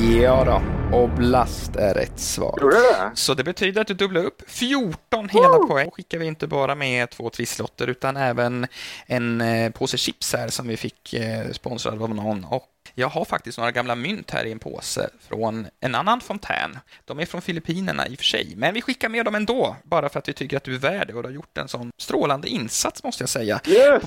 Ja 0.01 0.45
då, 0.45 0.63
Oblast 0.97 1.77
är 1.77 1.95
rätt 1.95 2.19
svar. 2.21 2.59
Gjorde 2.61 2.77
det? 2.77 3.11
Så 3.15 3.35
det 3.35 3.45
betyder 3.45 3.81
att 3.81 3.87
du 3.87 3.95
dubblar 3.95 4.25
upp 4.25 4.43
14 4.47 5.29
hela 5.29 5.59
poäng. 5.59 5.85
Då 5.85 5.91
skickar 5.91 6.19
vi 6.19 6.27
inte 6.27 6.47
bara 6.47 6.75
med 6.75 7.11
två 7.11 7.31
trisslotter 7.31 7.87
utan 7.87 8.17
även 8.17 8.67
en 9.07 9.41
eh, 9.41 9.73
påse 9.73 9.97
chips 9.99 10.35
här 10.35 10.49
som 10.49 10.69
vi 10.69 10.77
fick 10.77 11.15
eh, 11.15 11.51
sponsrad 11.51 12.03
av 12.03 12.15
någon. 12.15 12.45
Och 12.45 12.69
jag 12.95 13.09
har 13.09 13.25
faktiskt 13.25 13.59
några 13.59 13.71
gamla 13.71 13.95
mynt 13.95 14.31
här 14.31 14.45
i 14.45 14.53
en 14.53 14.59
påse 14.59 15.11
från 15.29 15.67
en 15.81 15.95
annan 15.95 16.21
fontän. 16.21 16.79
De 17.05 17.21
är 17.21 17.27
från 17.27 17.43
Filippinerna 17.43 18.09
i 18.09 18.15
och 18.15 18.19
för 18.19 18.25
sig, 18.25 18.55
men 18.57 18.75
vi 18.75 18.83
skickar 18.83 19.09
med 19.09 19.25
dem 19.25 19.35
ändå, 19.35 19.77
bara 19.83 20.09
för 20.09 20.19
att 20.19 20.29
vi 20.29 20.33
tycker 20.33 20.57
att 20.57 20.65
du 20.65 20.75
är 20.75 20.79
värd 20.79 21.09
det 21.09 21.15
och 21.15 21.23
du 21.23 21.29
har 21.29 21.35
gjort 21.35 21.59
en 21.59 21.69
sån 21.69 21.91
strålande 21.99 22.49
insats 22.49 23.05
måste 23.05 23.23
jag 23.23 23.29
säga. 23.29 23.61
Yes! 23.67 24.03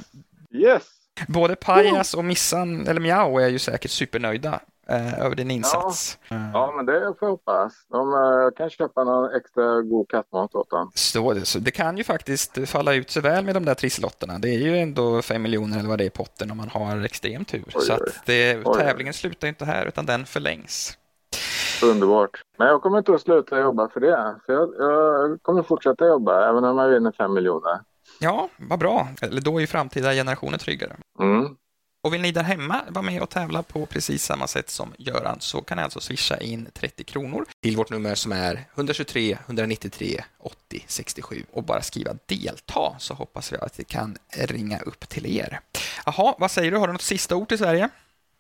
Yes! 0.54 0.84
Både 1.27 1.56
Pajas 1.56 2.13
och 2.13 2.25
Missan, 2.25 2.88
eller 2.88 3.01
Miao, 3.01 3.39
är 3.39 3.47
ju 3.47 3.60
säkert 3.60 3.91
supernöjda 3.91 4.60
över 4.87 5.35
din 5.35 5.51
insats. 5.51 6.19
Eh, 6.29 6.37
Ja, 6.53 6.73
men 6.75 6.85
det 6.85 6.99
får 7.19 7.27
jag 7.27 7.29
hoppas. 7.29 7.73
De 7.89 8.13
eh, 8.13 8.57
kan 8.57 8.69
köpa 8.69 9.03
någon 9.03 9.35
extra 9.35 9.81
god 9.81 10.09
kattmat 10.09 10.55
åt 10.55 10.69
dem. 10.69 10.91
Så 10.95 11.33
det, 11.33 11.45
så 11.45 11.59
det 11.59 11.71
kan 11.71 11.97
ju 11.97 12.03
faktiskt 12.03 12.69
falla 12.69 12.93
ut 12.93 13.09
så 13.09 13.21
väl 13.21 13.45
med 13.45 13.55
de 13.55 13.65
där 13.65 13.73
trisslotterna. 13.75 14.39
Det 14.39 14.49
är 14.49 14.59
ju 14.59 14.77
ändå 14.77 15.21
fem 15.21 15.41
miljoner 15.41 15.79
eller 15.79 15.89
vad 15.89 15.97
det 15.97 16.03
är 16.03 16.07
i 16.07 16.09
potten 16.09 16.51
om 16.51 16.57
man 16.57 16.69
har 16.69 17.05
extrem 17.05 17.45
tur. 17.45 17.63
Oj, 17.75 17.81
så 17.85 17.93
oj. 17.93 17.99
att 18.01 18.25
det, 18.25 18.61
oj. 18.65 18.77
tävlingen 18.77 19.13
slutar 19.13 19.47
inte 19.47 19.65
här 19.65 19.85
utan 19.85 20.05
den 20.05 20.25
förlängs. 20.25 20.97
Underbart. 21.83 22.41
Men 22.57 22.67
jag 22.67 22.81
kommer 22.81 22.97
inte 22.97 23.13
att 23.13 23.21
sluta 23.21 23.59
jobba 23.59 23.89
för 23.89 23.99
det. 23.99 24.35
För 24.45 24.53
jag, 24.53 24.69
jag 24.79 25.41
kommer 25.41 25.63
fortsätta 25.63 26.07
jobba 26.07 26.49
även 26.49 26.63
om 26.63 26.77
jag 26.77 26.89
vinner 26.89 27.11
fem 27.11 27.33
miljoner. 27.33 27.79
Ja, 28.19 28.49
vad 28.69 28.79
bra. 28.79 29.07
Eller 29.21 29.41
då 29.41 29.57
är 29.57 29.61
ju 29.61 29.67
framtida 29.67 30.11
generationer 30.13 30.57
tryggare. 30.57 30.95
Mm. 31.19 31.55
Och 32.03 32.13
vill 32.13 32.21
ni 32.21 32.31
där 32.31 32.43
hemma 32.43 32.81
vara 32.89 33.05
med 33.05 33.21
och 33.21 33.29
tävla 33.29 33.63
på 33.63 33.85
precis 33.85 34.23
samma 34.23 34.47
sätt 34.47 34.69
som 34.69 34.93
Göran 34.97 35.37
så 35.39 35.61
kan 35.61 35.77
ni 35.77 35.83
alltså 35.83 35.99
swisha 35.99 36.37
in 36.37 36.69
30 36.73 37.03
kronor 37.03 37.45
till 37.63 37.77
vårt 37.77 37.89
nummer 37.89 38.15
som 38.15 38.31
är 38.31 38.65
123 38.75 39.37
193 39.45 40.23
80 40.39 40.85
67 40.87 41.43
och 41.53 41.63
bara 41.63 41.81
skriva 41.81 42.11
delta 42.25 42.95
så 42.97 43.13
hoppas 43.13 43.51
jag 43.51 43.63
att 43.63 43.77
det 43.77 43.83
kan 43.83 44.17
ringa 44.37 44.79
upp 44.79 45.09
till 45.09 45.37
er. 45.37 45.59
Jaha, 46.05 46.35
vad 46.37 46.51
säger 46.51 46.71
du? 46.71 46.77
Har 46.77 46.87
du 46.87 46.93
något 46.93 47.01
sista 47.01 47.35
ord 47.35 47.47
till 47.47 47.57
Sverige? 47.57 47.89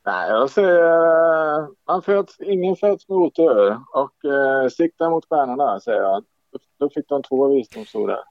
Nej, 0.05 0.29
jag 0.29 0.49
säger 0.49 1.59
eh, 1.59 1.67
man 1.87 2.01
föds, 2.01 2.39
ingen 2.39 2.75
föds 2.75 3.09
med 3.09 3.17
otur 3.17 3.79
och 3.93 4.25
eh, 4.25 4.69
sikta 4.69 5.09
mot 5.09 5.25
stjärnorna 5.29 5.79
säger 5.79 6.01
jag. 6.01 6.23
Då 6.79 6.89
fick 6.89 7.09
de 7.09 7.23
två 7.23 7.47
visdomsord 7.47 8.09
där. 8.09 8.23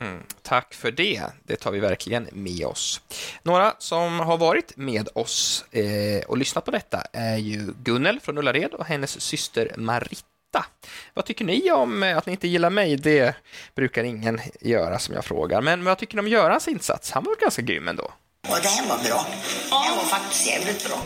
Mm, 0.00 0.22
tack 0.42 0.74
för 0.74 0.90
det. 0.90 1.22
Det 1.44 1.56
tar 1.56 1.70
vi 1.70 1.80
verkligen 1.80 2.28
med 2.32 2.66
oss. 2.66 3.00
Några 3.42 3.74
som 3.78 4.20
har 4.20 4.38
varit 4.38 4.76
med 4.76 5.08
oss 5.14 5.64
eh, 5.70 6.22
och 6.28 6.38
lyssnat 6.38 6.64
på 6.64 6.70
detta 6.70 7.02
är 7.12 7.36
ju 7.36 7.72
Gunnel 7.82 8.20
från 8.20 8.38
Ullared 8.38 8.74
och 8.74 8.86
hennes 8.86 9.20
syster 9.20 9.74
Maritta. 9.76 10.66
Vad 11.14 11.24
tycker 11.24 11.44
ni 11.44 11.70
om 11.70 12.02
eh, 12.02 12.16
att 12.18 12.26
ni 12.26 12.32
inte 12.32 12.48
gillar 12.48 12.70
mig? 12.70 12.96
Det 12.96 13.34
brukar 13.74 14.04
ingen 14.04 14.40
göra 14.60 14.98
som 14.98 15.14
jag 15.14 15.24
frågar. 15.24 15.60
Men 15.60 15.84
vad 15.84 15.98
tycker 15.98 16.16
ni 16.16 16.20
om 16.20 16.28
Görans 16.28 16.68
insats? 16.68 17.10
Han 17.10 17.24
var 17.24 17.36
ganska 17.40 17.62
grym 17.62 17.88
ändå. 17.88 18.12
Det 18.42 18.68
här 18.68 18.88
var 18.88 19.04
bra. 19.04 19.26
Den 19.70 19.96
var 19.96 20.04
faktiskt 20.04 20.46
jävligt 20.46 20.88
bra. 20.88 20.98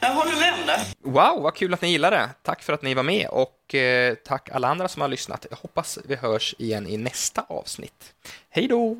Jag 0.00 0.14
håller 0.14 0.36
med 0.40 0.54
om 0.60 0.66
det. 0.66 0.80
Wow, 1.00 1.42
vad 1.42 1.54
kul 1.54 1.74
att 1.74 1.82
ni 1.82 1.88
gillade 1.90 2.16
det. 2.16 2.30
Tack 2.42 2.62
för 2.62 2.72
att 2.72 2.82
ni 2.82 2.94
var 2.94 3.02
med 3.02 3.28
och 3.28 3.74
eh, 3.74 4.14
tack 4.14 4.48
alla 4.52 4.68
andra 4.68 4.88
som 4.88 5.02
har 5.02 5.08
lyssnat. 5.08 5.46
Jag 5.50 5.56
hoppas 5.56 5.98
vi 6.04 6.16
hörs 6.16 6.54
igen 6.58 6.86
i 6.86 6.96
nästa 6.96 7.44
avsnitt. 7.48 8.14
Hej 8.50 8.68
då! 8.68 8.96